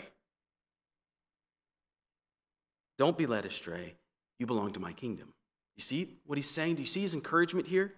[2.97, 3.95] Don't be led astray.
[4.39, 5.33] You belong to my kingdom.
[5.75, 6.75] You see what he's saying?
[6.75, 7.93] Do you see his encouragement here?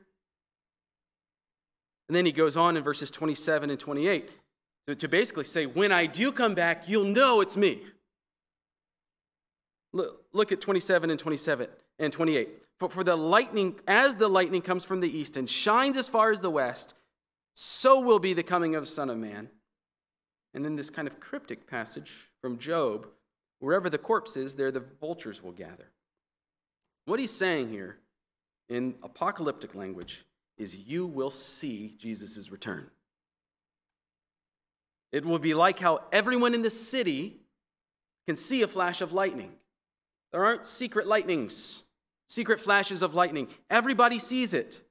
[2.08, 4.30] And then he goes on in verses 27 and 28
[4.98, 7.84] to, basically say, When I do come back, you'll know it's me.
[9.94, 11.68] Look at 27 and 27.
[11.99, 12.49] And 28.
[12.79, 16.31] For, for the lightning, as the lightning comes from the east and shines as far
[16.31, 16.93] as the west,
[17.53, 19.49] so will be the coming of the Son of Man.
[20.53, 23.07] And then this kind of cryptic passage from Job
[23.59, 25.91] wherever the corpse is, there the vultures will gather.
[27.05, 27.97] What he's saying here
[28.69, 30.25] in apocalyptic language
[30.57, 32.89] is you will see Jesus' return.
[35.12, 37.38] It will be like how everyone in the city
[38.27, 39.53] can see a flash of lightning.
[40.31, 41.83] There aren't secret lightnings,
[42.30, 43.50] secret flashes of lightning.
[43.70, 44.82] Everybody sees it.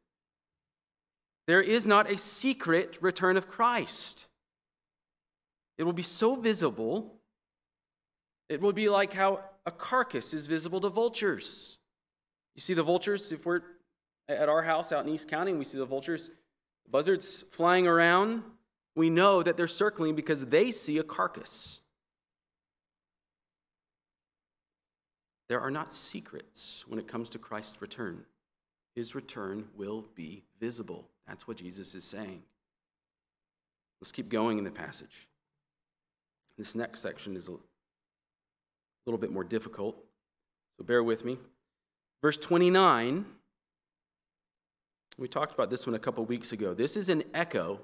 [1.46, 4.27] There is not a secret return of Christ.
[5.79, 7.14] It will be so visible,
[8.48, 11.79] it will be like how a carcass is visible to vultures.
[12.57, 13.61] You see the vultures, if we're
[14.29, 16.31] at our house out in East County and we see the vultures,
[16.90, 18.42] buzzards flying around,
[18.96, 21.83] we know that they're circling because they see a carcass.
[25.48, 28.24] There are not secrets when it comes to Christ's return.
[28.94, 31.08] His return will be visible.
[31.26, 32.42] That's what Jesus is saying.
[34.00, 35.26] Let's keep going in the passage.
[36.56, 37.52] This next section is a
[39.06, 39.96] little bit more difficult,
[40.76, 41.38] so bear with me.
[42.20, 43.24] Verse 29,
[45.16, 46.74] we talked about this one a couple weeks ago.
[46.74, 47.80] This is an echo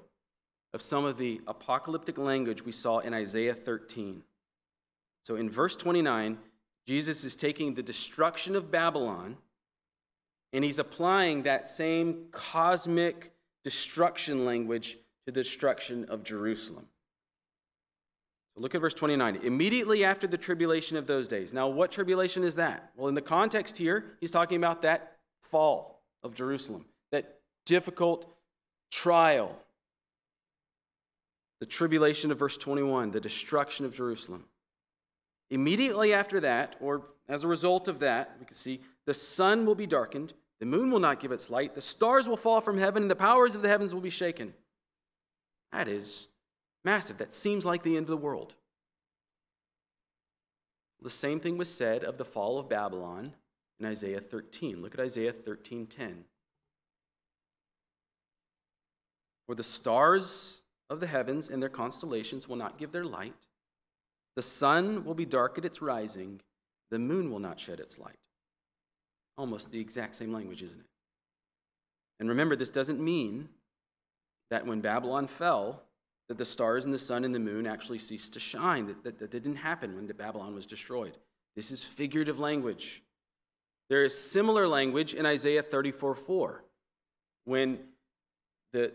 [0.73, 4.23] of some of the apocalyptic language we saw in Isaiah 13.
[5.23, 6.37] So in verse 29,
[6.87, 9.37] Jesus is taking the destruction of Babylon
[10.53, 16.85] and he's applying that same cosmic destruction language to the destruction of Jerusalem.
[18.55, 19.37] So look at verse 29.
[19.43, 21.51] Immediately after the tribulation of those days.
[21.51, 22.91] Now, what tribulation is that?
[22.95, 28.33] Well, in the context here, he's talking about that fall of Jerusalem, that difficult
[28.91, 29.57] trial.
[31.59, 34.45] The tribulation of verse 21, the destruction of Jerusalem.
[35.49, 39.75] Immediately after that, or as a result of that, we can see the sun will
[39.75, 43.03] be darkened, the moon will not give its light, the stars will fall from heaven,
[43.03, 44.53] and the powers of the heavens will be shaken.
[45.71, 46.27] That is
[46.83, 47.17] massive.
[47.17, 48.55] That seems like the end of the world.
[51.01, 53.33] The same thing was said of the fall of Babylon
[53.79, 54.81] in Isaiah 13.
[54.81, 56.25] Look at Isaiah 13:10.
[59.45, 63.35] For the stars of the heavens and their constellations will not give their light
[64.35, 66.41] the sun will be dark at its rising,
[66.91, 68.19] the moon will not shed its light.
[69.37, 70.85] Almost the exact same language, isn't it?
[72.19, 73.49] And remember, this doesn't mean
[74.49, 75.81] that when Babylon fell,
[76.27, 78.87] that the stars and the sun and the moon actually ceased to shine.
[78.87, 81.17] That, that, that didn't happen when Babylon was destroyed.
[81.55, 83.03] This is figurative language.
[83.89, 86.63] There is similar language in Isaiah 34 4,
[87.45, 87.79] when
[88.73, 88.91] the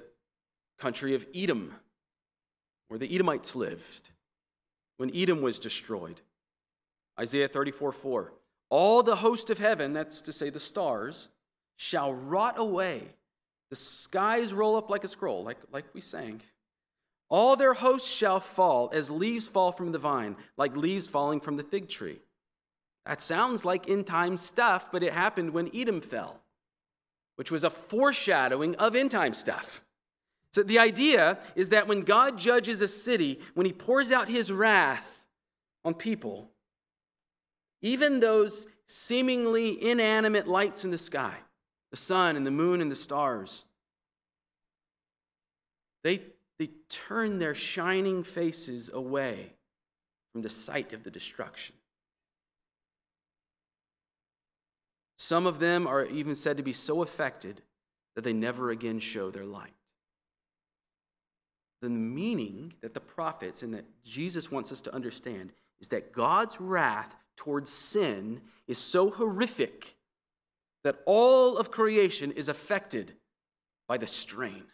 [0.79, 1.74] country of Edom,
[2.88, 4.11] where the Edomites lived,
[5.00, 6.20] when Edom was destroyed.
[7.18, 8.32] Isaiah 34 4.
[8.68, 11.30] All the host of heaven, that's to say the stars,
[11.76, 13.14] shall rot away.
[13.70, 16.42] The skies roll up like a scroll, like, like we sang.
[17.30, 21.56] All their hosts shall fall as leaves fall from the vine, like leaves falling from
[21.56, 22.20] the fig tree.
[23.06, 26.42] That sounds like in time stuff, but it happened when Edom fell,
[27.36, 29.82] which was a foreshadowing of end time stuff.
[30.52, 34.50] So the idea is that when God judges a city, when he pours out his
[34.50, 35.24] wrath
[35.84, 36.50] on people,
[37.82, 41.36] even those seemingly inanimate lights in the sky,
[41.90, 43.64] the sun and the moon and the stars,
[46.02, 46.20] they,
[46.58, 49.52] they turn their shining faces away
[50.32, 51.76] from the sight of the destruction.
[55.16, 57.62] Some of them are even said to be so affected
[58.16, 59.74] that they never again show their light
[61.80, 66.60] the meaning that the prophets and that Jesus wants us to understand is that God's
[66.60, 69.96] wrath towards sin is so horrific
[70.84, 73.14] that all of creation is affected
[73.88, 74.64] by the strain.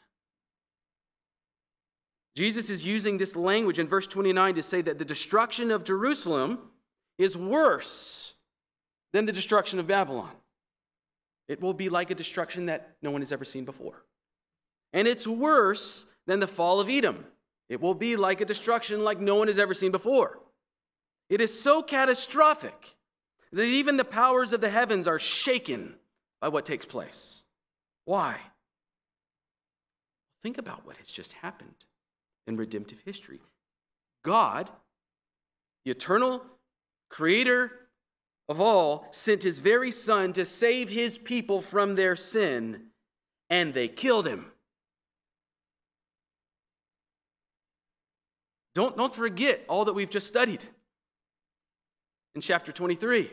[2.35, 6.59] Jesus is using this language in verse 29 to say that the destruction of Jerusalem
[7.19, 8.35] is worse
[9.13, 10.33] than the destruction of Babylon.
[11.49, 14.05] It will be like a destruction that no one has ever seen before.
[14.93, 17.27] And it's worse than the fall of Edom.
[17.69, 20.39] It will be like a destruction like no one has ever seen before.
[21.29, 22.97] It is so catastrophic
[23.53, 25.97] that even the powers of the heavens are shaken
[26.41, 27.43] by what takes place.
[28.05, 28.39] Why?
[30.43, 31.87] Think about what has just happened
[32.47, 33.41] in redemptive history.
[34.23, 34.71] God,
[35.85, 36.43] the eternal
[37.09, 37.73] creator
[38.49, 42.89] of all, sent his very son to save his people from their sin,
[43.51, 44.53] and they killed him.
[48.77, 50.63] Don't, don't forget all that we've just studied
[52.35, 53.31] in chapter 23.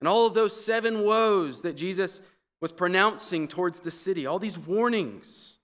[0.00, 2.22] And all of those seven woes that Jesus
[2.62, 5.58] was pronouncing towards the city, all these warnings.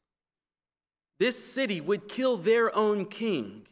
[1.18, 3.62] This city would kill their own king.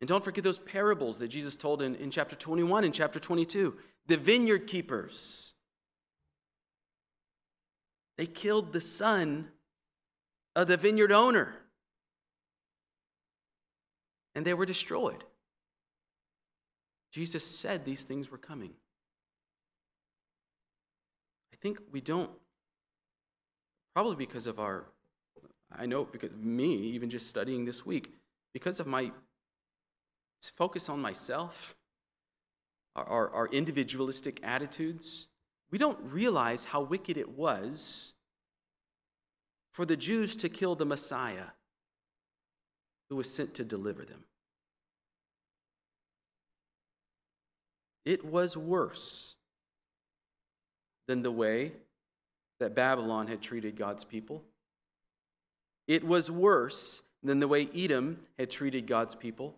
[0.00, 3.76] And don't forget those parables that Jesus told in, in chapter 21 and chapter 22.
[4.08, 5.54] The vineyard keepers.
[8.18, 9.52] They killed the son
[10.56, 11.54] of the vineyard owner.
[14.36, 15.24] And they were destroyed.
[17.10, 18.72] Jesus said these things were coming.
[21.52, 22.30] I think we don't,
[23.94, 24.84] probably because of our,
[25.74, 28.12] I know because me, even just studying this week,
[28.52, 29.10] because of my
[30.54, 31.74] focus on myself,
[32.94, 35.28] our, our, our individualistic attitudes,
[35.70, 38.12] we don't realize how wicked it was
[39.72, 41.55] for the Jews to kill the Messiah
[43.08, 44.24] who was sent to deliver them.
[48.04, 49.34] It was worse
[51.08, 51.72] than the way
[52.60, 54.42] that Babylon had treated God's people.
[55.88, 59.54] It was worse than the way Edom had treated God's people.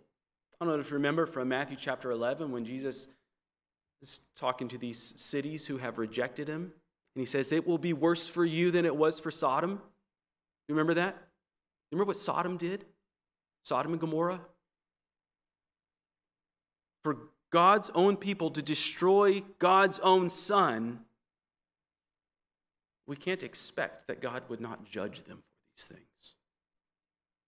[0.61, 3.09] I don't know if you remember from Matthew chapter 11 when Jesus
[4.03, 6.73] is talking to these cities who have rejected him.
[7.15, 9.81] And he says, It will be worse for you than it was for Sodom.
[10.69, 11.17] You remember that?
[11.93, 12.85] Remember what Sodom did?
[13.69, 14.41] Sodom and Gomorrah?
[17.05, 17.19] For
[17.53, 21.01] God's own people to destroy God's own son,
[23.07, 26.35] we can't expect that God would not judge them for these things.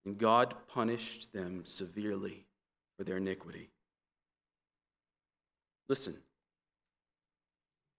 [0.05, 2.45] And God punished them severely
[2.99, 3.71] for their iniquity.
[5.89, 6.17] Listen,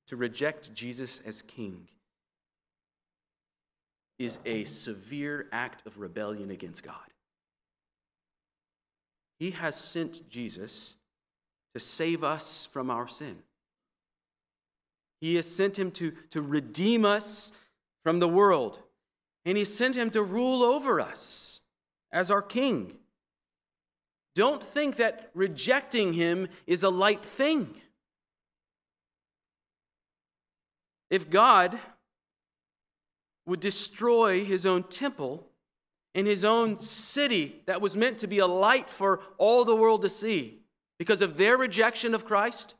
[0.07, 1.87] to reject Jesus as king
[4.19, 7.10] is a severe act of rebellion against God.
[9.41, 10.97] He has sent Jesus
[11.73, 13.39] to save us from our sin.
[15.19, 17.51] He has sent him to, to redeem us
[18.03, 18.83] from the world,
[19.43, 21.61] and he sent him to rule over us
[22.11, 22.99] as our king.
[24.35, 27.73] Don't think that rejecting him is a light thing.
[31.09, 31.79] If God
[33.47, 35.50] would destroy his own temple
[36.13, 40.01] and his own city that was meant to be a light for all the world
[40.01, 40.59] to see,
[40.97, 42.75] because of their rejection of Christ,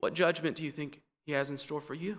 [0.00, 2.18] what judgment do you think He has in store for you?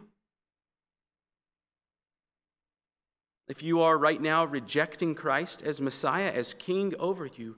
[3.48, 7.58] If you are right now rejecting Christ as Messiah, as King over you,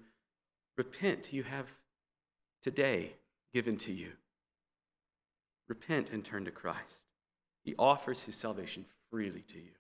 [0.78, 1.32] repent.
[1.32, 1.68] You have
[2.64, 3.14] today
[3.54, 4.14] given to you.
[5.68, 7.02] Repent and turn to Christ.
[7.64, 9.72] He offers His salvation freely to you.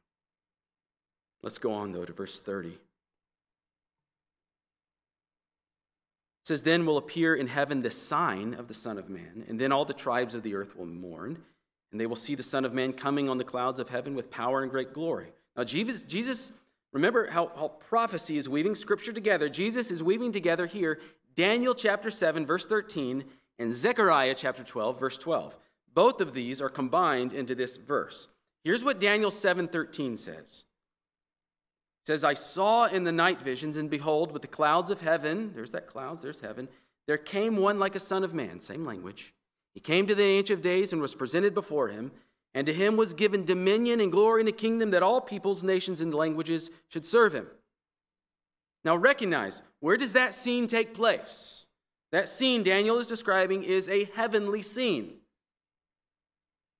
[1.43, 2.69] Let's go on, though, to verse 30.
[2.69, 2.77] It
[6.45, 9.71] says, Then will appear in heaven the sign of the Son of Man, and then
[9.71, 11.37] all the tribes of the earth will mourn,
[11.91, 14.31] and they will see the Son of Man coming on the clouds of heaven with
[14.31, 15.33] power and great glory.
[15.55, 16.53] Now, Jesus, Jesus
[16.91, 19.49] remember how, how prophecy is weaving scripture together.
[19.49, 20.99] Jesus is weaving together here
[21.35, 23.23] Daniel chapter 7, verse 13,
[23.59, 25.57] and Zechariah chapter 12, verse 12.
[25.93, 28.27] Both of these are combined into this verse.
[28.63, 30.65] Here's what Daniel 7:13 says
[32.05, 35.71] says, I saw in the night visions, and behold, with the clouds of heaven, there's
[35.71, 36.67] that clouds, there's heaven,
[37.07, 39.33] there came one like a son of man, same language.
[39.73, 42.11] He came to the Ancient of Days and was presented before him,
[42.53, 46.01] and to him was given dominion and glory and a kingdom that all peoples, nations,
[46.01, 47.47] and languages should serve him.
[48.85, 51.65] Now recognize, where does that scene take place?
[52.11, 55.15] That scene Daniel is describing is a heavenly scene.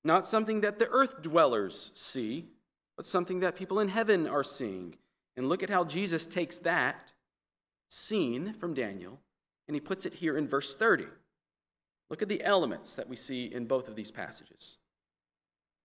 [0.04, 2.50] Not something that the earth dwellers see,
[2.98, 4.96] but something that people in heaven are seeing.
[5.36, 7.12] And look at how Jesus takes that
[7.90, 9.20] scene from Daniel
[9.68, 11.06] and he puts it here in verse 30.
[12.10, 14.78] Look at the elements that we see in both of these passages.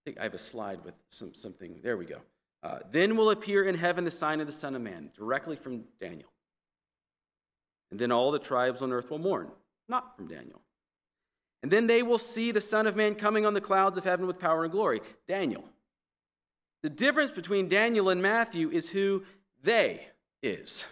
[0.03, 1.81] I think I have a slide with some, something.
[1.83, 2.19] There we go.
[2.63, 5.85] Uh, then will appear in heaven the sign of the Son of Man, directly from
[6.01, 6.29] Daniel.
[7.91, 9.49] And then all the tribes on earth will mourn,
[9.89, 10.61] not from Daniel.
[11.63, 14.27] And then they will see the Son of Man coming on the clouds of heaven
[14.27, 15.01] with power and glory.
[15.27, 15.65] Daniel.
[16.83, 19.25] The difference between Daniel and Matthew is who
[19.63, 20.09] they
[20.43, 20.87] is.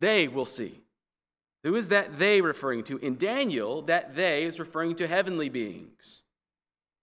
[0.00, 0.80] They will see.
[1.62, 2.98] Who is that they referring to?
[2.98, 6.22] In Daniel, that they is referring to heavenly beings.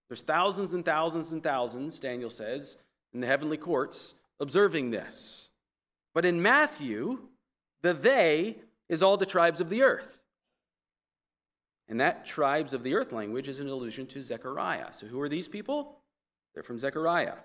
[0.08, 2.78] There's thousands and thousands and thousands, Daniel says,
[3.14, 5.50] in the heavenly courts observing this.
[6.14, 7.20] But in Matthew,
[7.82, 8.58] the they
[8.90, 10.20] is all the tribes of the earth.
[11.88, 14.94] And that tribes of the earth language is an allusion to Zechariah.
[14.94, 15.98] So who are these people?
[16.54, 17.36] They're from Zechariah.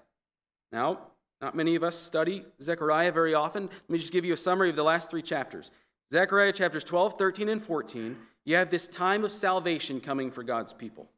[0.71, 0.99] Now,
[1.41, 3.65] not many of us study Zechariah very often.
[3.65, 5.71] Let me just give you a summary of the last three chapters.
[6.13, 10.73] Zechariah chapters 12, 13, and 14 You have this time of salvation coming for God's
[10.73, 11.09] people,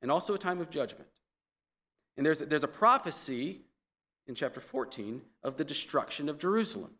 [0.00, 1.08] and also a time of judgment.
[2.16, 3.62] And there's, there's a prophecy
[4.26, 6.92] in chapter 14 of the destruction of Jerusalem.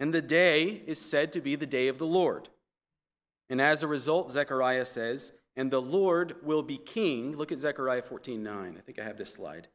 [0.00, 2.48] And the day is said to be the day of the Lord.
[3.50, 7.36] And as a result, Zechariah says, and the Lord will be king.
[7.36, 8.76] Look at Zechariah 14 9.
[8.76, 9.68] I think I have this slide.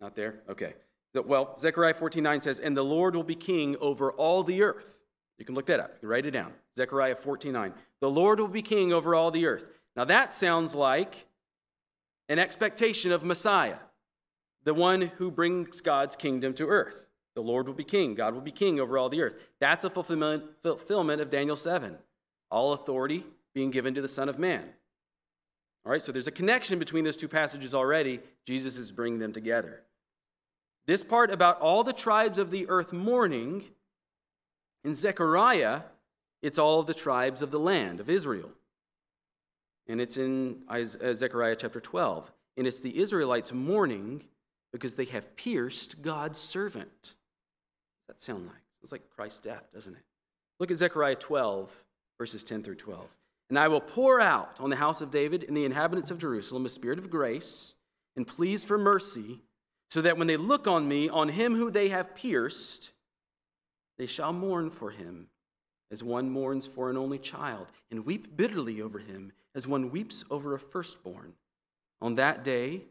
[0.00, 0.40] Not there?
[0.48, 0.74] Okay.
[1.14, 4.98] Well, Zechariah 14 9 says, and the Lord will be king over all the earth.
[5.38, 5.92] You can look that up.
[5.94, 6.52] You can write it down.
[6.76, 7.72] Zechariah 14 9.
[8.00, 9.66] The Lord will be king over all the earth.
[9.96, 11.26] Now that sounds like
[12.28, 13.78] an expectation of Messiah,
[14.64, 17.06] the one who brings God's kingdom to earth.
[17.34, 18.14] The Lord will be king.
[18.14, 19.36] God will be king over all the earth.
[19.60, 21.96] That's a fulfillment, fulfillment of Daniel 7.
[22.50, 23.24] All authority
[23.54, 24.64] being given to the Son of Man.
[25.86, 28.20] All right, so there's a connection between those two passages already.
[28.44, 29.82] Jesus is bringing them together.
[30.88, 33.62] This part about all the tribes of the earth mourning,
[34.84, 35.82] in Zechariah,
[36.40, 38.48] it's all of the tribes of the land of Israel.
[39.86, 40.82] And it's in uh,
[41.12, 42.32] Zechariah chapter 12.
[42.56, 44.24] And it's the Israelites mourning
[44.72, 47.16] because they have pierced God's servant.
[48.08, 48.56] That sound like?
[48.82, 50.02] It's like Christ's death, doesn't it?
[50.58, 51.84] Look at Zechariah 12,
[52.16, 53.14] verses 10 through 12.
[53.50, 56.64] And I will pour out on the house of David and the inhabitants of Jerusalem
[56.64, 57.74] a spirit of grace
[58.16, 59.42] and pleas for mercy,
[59.88, 62.90] so that when they look on me, on him who they have pierced,
[63.96, 65.28] they shall mourn for him
[65.90, 70.24] as one mourns for an only child, and weep bitterly over him as one weeps
[70.30, 71.32] over a firstborn.
[72.00, 72.82] On that day,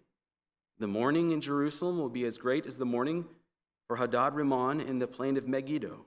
[0.79, 3.25] the mourning in Jerusalem will be as great as the mourning
[3.87, 6.05] for Hadad Rimmon in the plain of Megiddo.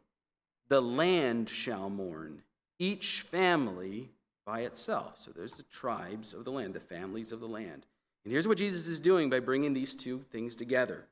[0.68, 2.42] The land shall mourn,
[2.78, 4.10] each family
[4.44, 5.18] by itself.
[5.18, 7.86] So there's the tribes of the land, the families of the land.
[8.24, 11.06] And here's what Jesus is doing by bringing these two things together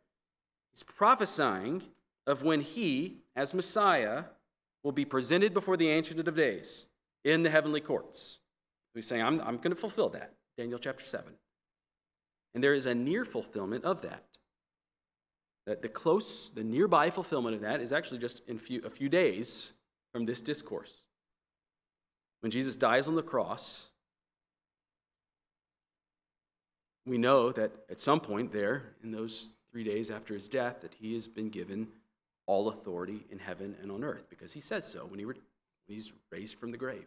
[0.73, 1.83] He's prophesying
[2.27, 4.25] of when he, as Messiah,
[4.83, 6.87] will be presented before the Ancient of Days
[7.25, 8.41] in the heavenly courts.
[8.95, 10.35] He's saying, I'm, I'm going to fulfill that.
[10.57, 11.33] Daniel chapter 7.
[12.55, 14.25] And there is a near fulfillment of that.
[15.67, 19.09] That the close, the nearby fulfillment of that is actually just in few, a few
[19.09, 19.73] days
[20.13, 21.03] from this discourse.
[22.41, 23.91] When Jesus dies on the cross,
[27.09, 30.95] we know that at some point there, in those three days after his death, that
[30.95, 31.89] he has been given
[32.47, 35.95] all authority in heaven and on earth, because he says so when, he re- when
[35.95, 37.07] he's raised from the grave.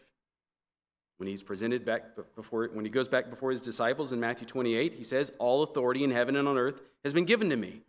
[1.18, 4.94] When he's presented back before, when he goes back before his disciples in Matthew 28,
[4.94, 7.82] he says, All authority in heaven and on earth has been given to me.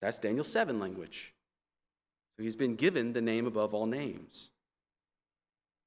[0.00, 1.34] That's Daniel 7 language.
[2.36, 4.50] So he's been given the name above all names.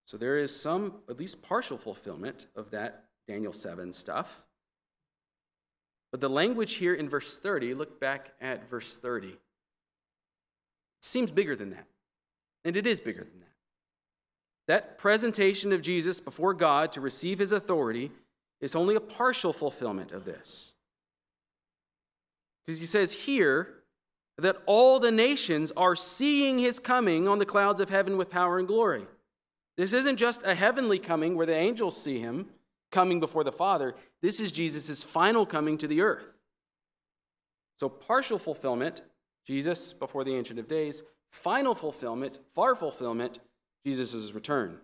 [0.05, 4.45] So there is some, at least partial fulfillment of that Daniel 7 stuff.
[6.11, 9.37] But the language here in verse 30, look back at verse 30, it
[11.01, 11.87] seems bigger than that.
[12.63, 13.47] And it is bigger than that.
[14.67, 18.11] That presentation of Jesus before God to receive his authority
[18.59, 20.73] is only a partial fulfillment of this.
[22.65, 23.75] Because he says here
[24.37, 28.59] that all the nations are seeing his coming on the clouds of heaven with power
[28.59, 29.05] and glory.
[29.77, 32.47] This isn't just a heavenly coming where the angels see him
[32.91, 33.95] coming before the Father.
[34.21, 36.33] This is Jesus' final coming to the earth.
[37.77, 39.01] So, partial fulfillment,
[39.45, 41.03] Jesus before the Ancient of Days.
[41.31, 43.39] Final fulfillment, far fulfillment,
[43.85, 44.79] Jesus' return.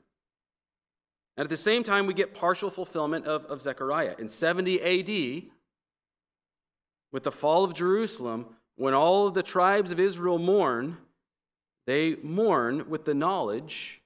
[1.36, 4.16] And at the same time, we get partial fulfillment of, of Zechariah.
[4.20, 5.44] In 70 AD,
[7.12, 8.46] with the fall of Jerusalem,
[8.76, 10.98] when all of the tribes of Israel mourn,
[11.86, 14.02] they mourn with the knowledge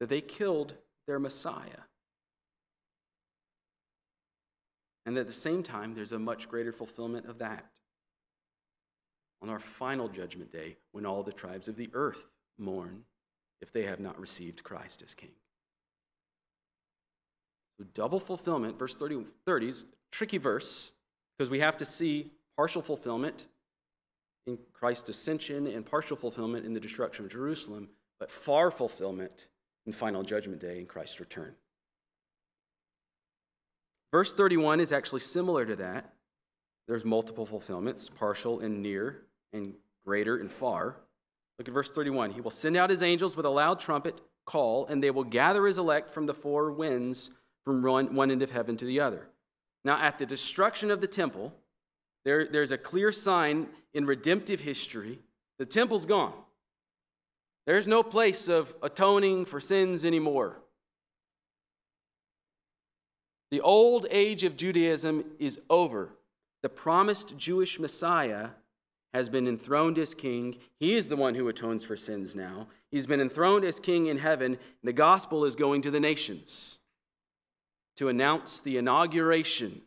[0.00, 0.74] that they killed
[1.06, 1.87] their Messiah.
[5.08, 7.64] And at the same time, there's a much greater fulfillment of that
[9.40, 12.26] on our final judgment day when all the tribes of the earth
[12.58, 13.04] mourn
[13.62, 15.30] if they have not received Christ as king.
[17.78, 20.92] So double fulfillment, verse 30, 30 is tricky verse
[21.38, 23.46] because we have to see partial fulfillment
[24.46, 27.88] in Christ's ascension and partial fulfillment in the destruction of Jerusalem,
[28.20, 29.48] but far fulfillment
[29.86, 31.54] in final judgment day in Christ's return.
[34.10, 36.12] Verse 31 is actually similar to that.
[36.86, 40.96] There's multiple fulfillments, partial and near, and greater and far.
[41.58, 42.30] Look at verse 31.
[42.30, 45.66] He will send out his angels with a loud trumpet call, and they will gather
[45.66, 47.30] his elect from the four winds
[47.64, 49.28] from one, end of heaven to the other.
[49.84, 51.52] Now, at the destruction of the temple,
[52.24, 55.18] there, there's a clear sign in redemptive history
[55.58, 56.34] the temple's gone.
[57.66, 60.60] There's no place of atoning for sins anymore.
[63.50, 66.10] The old age of Judaism is over.
[66.62, 68.50] The promised Jewish Messiah
[69.14, 70.58] has been enthroned as king.
[70.78, 72.68] He is the one who atones for sins now.
[72.90, 74.58] He's been enthroned as king in heaven.
[74.82, 76.78] The gospel is going to the nations
[77.96, 79.82] to announce the inauguration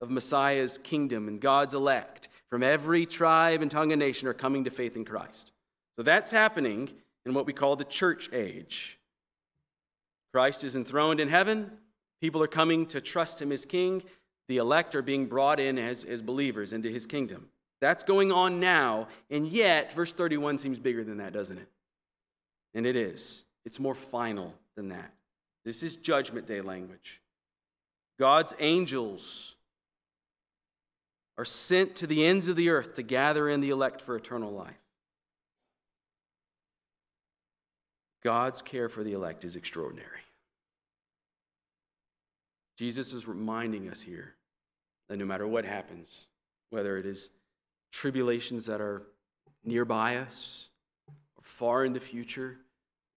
[0.00, 4.64] of Messiah's kingdom and God's elect from every tribe and tongue and nation are coming
[4.64, 5.52] to faith in Christ.
[5.96, 6.90] So that's happening
[7.24, 8.98] in what we call the church age.
[10.32, 11.70] Christ is enthroned in heaven.
[12.24, 14.02] People are coming to trust him as king.
[14.48, 17.50] The elect are being brought in as, as believers into his kingdom.
[17.82, 21.68] That's going on now, and yet, verse 31 seems bigger than that, doesn't it?
[22.72, 23.44] And it is.
[23.66, 25.12] It's more final than that.
[25.66, 27.20] This is judgment day language.
[28.18, 29.56] God's angels
[31.36, 34.50] are sent to the ends of the earth to gather in the elect for eternal
[34.50, 34.72] life.
[38.22, 40.23] God's care for the elect is extraordinary.
[42.76, 44.34] Jesus is reminding us here
[45.08, 46.26] that no matter what happens,
[46.70, 47.30] whether it is
[47.92, 49.02] tribulations that are
[49.64, 50.70] nearby us
[51.08, 52.58] or far in the future,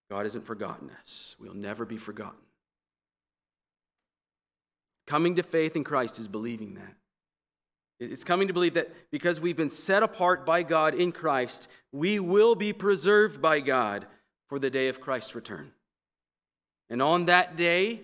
[0.10, 1.36] God hasn't forgotten us.
[1.40, 2.40] We'll never be forgotten.
[5.06, 6.94] Coming to faith in Christ is believing that.
[8.00, 12.20] It's coming to believe that because we've been set apart by God in Christ, we
[12.20, 14.06] will be preserved by God
[14.50, 15.72] for the day of Christ's return.
[16.90, 18.02] And on that day,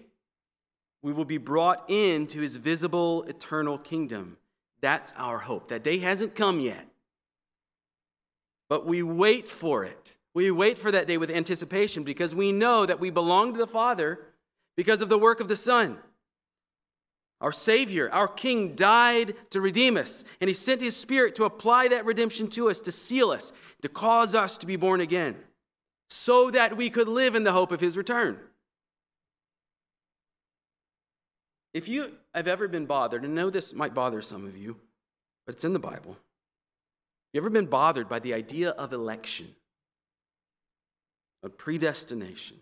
[1.04, 4.38] we will be brought into his visible eternal kingdom.
[4.82, 5.68] That's our hope.
[5.68, 6.88] That day hasn't come yet.
[8.70, 10.16] But we wait for it.
[10.34, 13.68] We wait for that day with anticipation because we know that we belong to the
[13.68, 14.22] Father
[14.76, 15.98] because of the work of the Son.
[17.40, 21.90] Our Savior, our King, died to redeem us, and He sent His Spirit to apply
[21.90, 23.52] that redemption to us, to seal us,
[23.82, 25.36] to cause us to be born again,
[26.10, 28.40] so that we could live in the hope of His return.
[31.74, 34.78] If you have ever been bothered, and I know this might bother some of you,
[35.46, 36.18] but it's in the Bible.
[37.34, 39.56] You ever been bothered by the idea of election,
[41.42, 42.58] of predestination?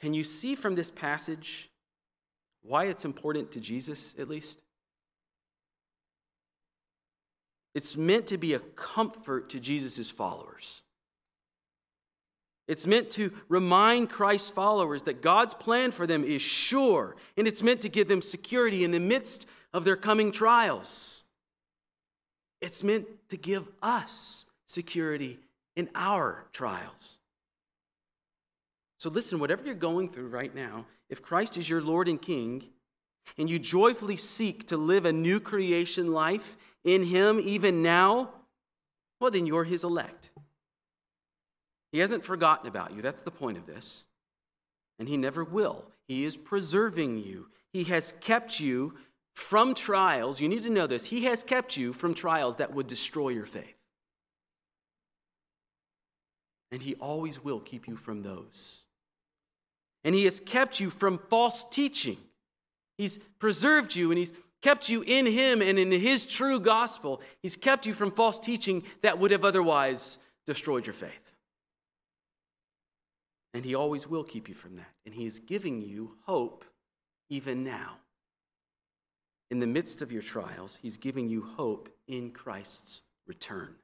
[0.00, 1.70] Can you see from this passage
[2.62, 4.58] why it's important to Jesus, at least?
[7.74, 10.81] It's meant to be a comfort to Jesus' followers.
[12.68, 17.62] It's meant to remind Christ's followers that God's plan for them is sure, and it's
[17.62, 21.24] meant to give them security in the midst of their coming trials.
[22.60, 25.40] It's meant to give us security
[25.74, 27.18] in our trials.
[28.98, 32.62] So, listen, whatever you're going through right now, if Christ is your Lord and King,
[33.36, 38.30] and you joyfully seek to live a new creation life in Him even now,
[39.20, 40.30] well, then you're His elect.
[41.92, 43.02] He hasn't forgotten about you.
[43.02, 44.04] That's the point of this.
[44.98, 45.84] And He never will.
[46.08, 47.48] He is preserving you.
[47.72, 48.94] He has kept you
[49.34, 50.40] from trials.
[50.40, 51.04] You need to know this.
[51.04, 53.76] He has kept you from trials that would destroy your faith.
[56.70, 58.82] And He always will keep you from those
[60.04, 62.18] and He has kept you from false teaching.
[62.98, 67.20] He's preserved you and He's kept you in Him and in His true gospel.
[67.40, 71.31] He's kept you from false teaching that would have otherwise destroyed your faith.
[73.54, 74.90] And He always will keep you from that.
[75.04, 76.64] And He is giving you hope
[77.28, 77.98] even now.
[79.50, 83.74] In the midst of your trials, He's giving you hope in Christ's return.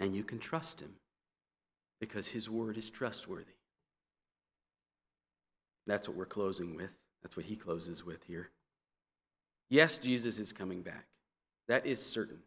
[0.00, 0.94] And you can trust Him
[2.04, 3.56] because his word is trustworthy.
[5.86, 6.90] That's what we're closing with.
[7.22, 8.50] That's what he closes with here.
[9.70, 11.06] Yes, Jesus is coming back.
[11.66, 12.40] That is certain.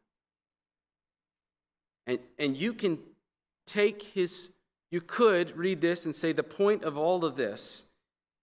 [2.05, 2.99] And, and you can
[3.67, 4.51] take his,
[4.89, 7.85] you could read this and say the point of all of this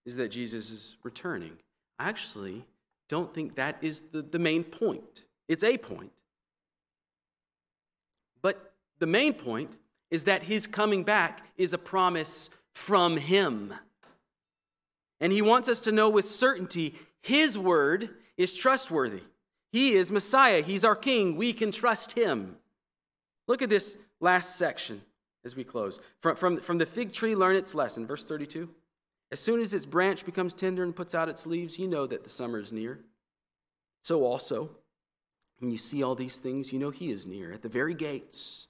[0.05, 1.57] is that Jesus is returning.
[1.99, 2.65] I actually
[3.09, 5.25] don't think that is the, the main point.
[5.47, 6.11] It's a point.
[8.41, 9.77] But the main point
[10.11, 13.73] is that his coming back is a promise from him.
[15.19, 19.23] And he wants us to know with certainty his word is trustworthy.
[19.71, 21.35] He is Messiah, he's our king.
[21.35, 22.57] We can trust him.
[23.47, 25.01] Look at this last section
[25.45, 25.99] as we close.
[26.19, 28.05] From, from, from the fig tree, learn its lesson.
[28.05, 28.69] Verse 32.
[29.31, 32.23] As soon as its branch becomes tender and puts out its leaves, you know that
[32.23, 32.99] the summer is near.
[34.03, 34.71] So also,
[35.59, 38.67] when you see all these things, you know he is near at the very gates.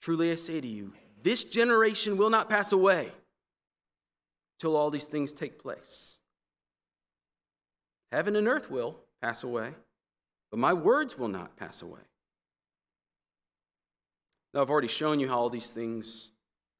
[0.00, 3.12] Truly I say to you, this generation will not pass away
[4.58, 6.18] till all these things take place.
[8.12, 9.74] Heaven and earth will pass away,
[10.50, 12.00] but my words will not pass away.
[14.56, 16.30] Now, I've already shown you how all these things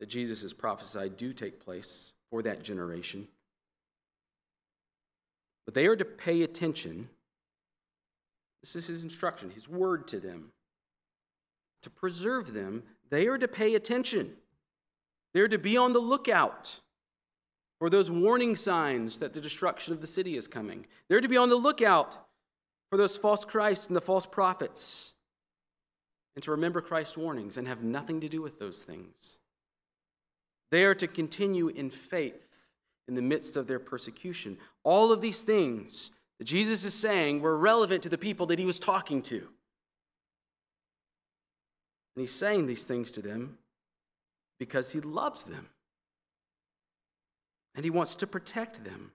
[0.01, 3.29] that Jesus has prophesied do take place for that generation.
[5.67, 7.11] But they are to pay attention
[8.63, 10.53] This is his instruction, his word to them.
[11.83, 14.33] To preserve them, they are to pay attention.
[15.35, 16.81] They're to be on the lookout
[17.79, 20.87] for those warning signs that the destruction of the city is coming.
[21.09, 22.17] They're to be on the lookout
[22.89, 25.13] for those false Christs and the false prophets,
[26.37, 29.39] and to remember Christ's warnings and have nothing to do with those things.
[30.71, 32.47] They are to continue in faith
[33.09, 34.59] in the midst of their persecution.
[34.85, 38.67] All of these things that Jesus is saying were relevant to the people that he
[38.67, 39.39] was talking to.
[42.17, 43.59] And he's saying these things to them
[44.59, 45.69] because he loves them
[47.75, 49.13] and he wants to protect them.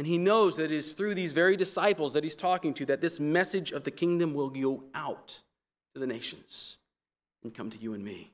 [0.00, 3.02] And he knows that it is through these very disciples that he's talking to that
[3.02, 5.42] this message of the kingdom will go out
[5.92, 6.78] to the nations
[7.42, 8.32] and come to you and me.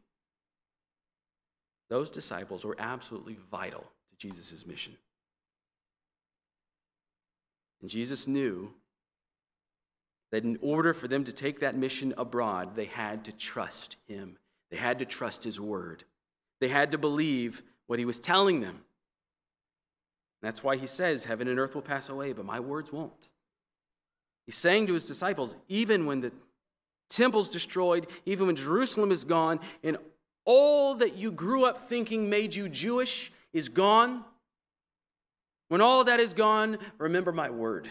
[1.90, 4.96] Those disciples were absolutely vital to Jesus' mission.
[7.80, 8.72] And Jesus knew
[10.30, 14.38] that in order for them to take that mission abroad, they had to trust him.
[14.70, 16.04] They had to trust his word.
[16.60, 18.82] They had to believe what he was telling them.
[20.46, 23.30] That's why he says, Heaven and earth will pass away, but my words won't.
[24.44, 26.30] He's saying to his disciples, even when the
[27.08, 29.96] temple's destroyed, even when Jerusalem is gone, and
[30.44, 34.24] all that you grew up thinking made you Jewish is gone,
[35.66, 37.88] when all that is gone, remember my word.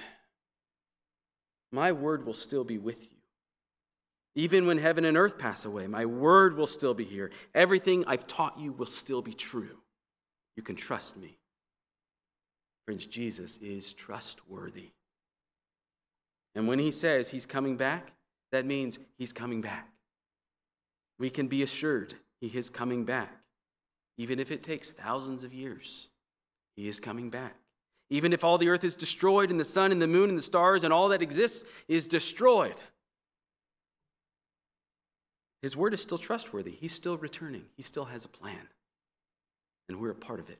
[1.73, 3.17] My word will still be with you.
[4.35, 7.31] Even when heaven and earth pass away, my word will still be here.
[7.53, 9.77] Everything I've taught you will still be true.
[10.55, 11.37] You can trust me.
[12.85, 14.91] Friends, Jesus is trustworthy.
[16.53, 18.11] And when he says he's coming back,
[18.51, 19.89] that means he's coming back.
[21.17, 23.31] We can be assured he is coming back.
[24.17, 26.09] Even if it takes thousands of years,
[26.75, 27.55] he is coming back.
[28.09, 30.43] Even if all the earth is destroyed and the sun and the moon and the
[30.43, 32.79] stars and all that exists is destroyed,
[35.63, 36.71] his word is still trustworthy.
[36.71, 38.67] He's still returning, he still has a plan,
[39.89, 40.59] and we're a part of it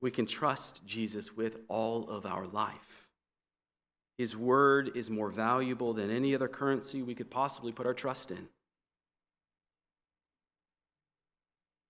[0.00, 3.08] we can trust Jesus with all of our life.
[4.18, 8.30] His word is more valuable than any other currency we could possibly put our trust
[8.30, 8.48] in.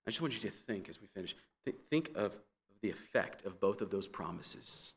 [0.06, 1.34] I just want you to think as we finish,
[1.90, 2.36] think of
[2.82, 4.94] the effect of both of those promises.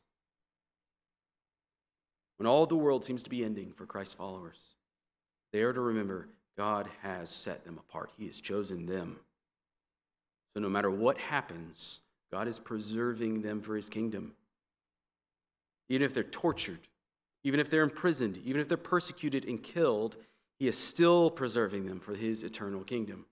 [2.36, 4.74] When all the world seems to be ending for Christ's followers,
[5.52, 9.18] they are to remember God has set them apart, He has chosen them.
[10.54, 12.00] So no matter what happens,
[12.32, 14.32] God is preserving them for his kingdom.
[15.88, 16.80] Even if they're tortured,
[17.42, 20.16] even if they're imprisoned, even if they're persecuted and killed,
[20.58, 23.26] he is still preserving them for his eternal kingdom.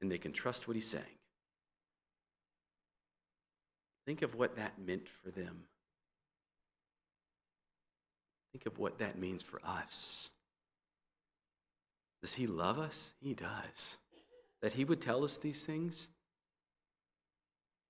[0.00, 1.04] And they can trust what he's saying.
[4.06, 5.64] Think of what that meant for them.
[8.52, 10.30] Think of what that means for us.
[12.22, 13.12] Does he love us?
[13.20, 13.98] He does.
[14.62, 16.08] That he would tell us these things?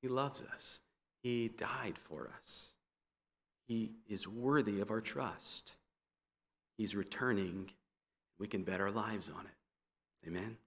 [0.02, 0.80] He loves us.
[1.22, 2.74] He died for us.
[3.66, 5.72] He is worthy of our trust.
[6.76, 7.70] He's returning.
[8.38, 10.28] We can bet our lives on it.
[10.28, 10.58] Amen.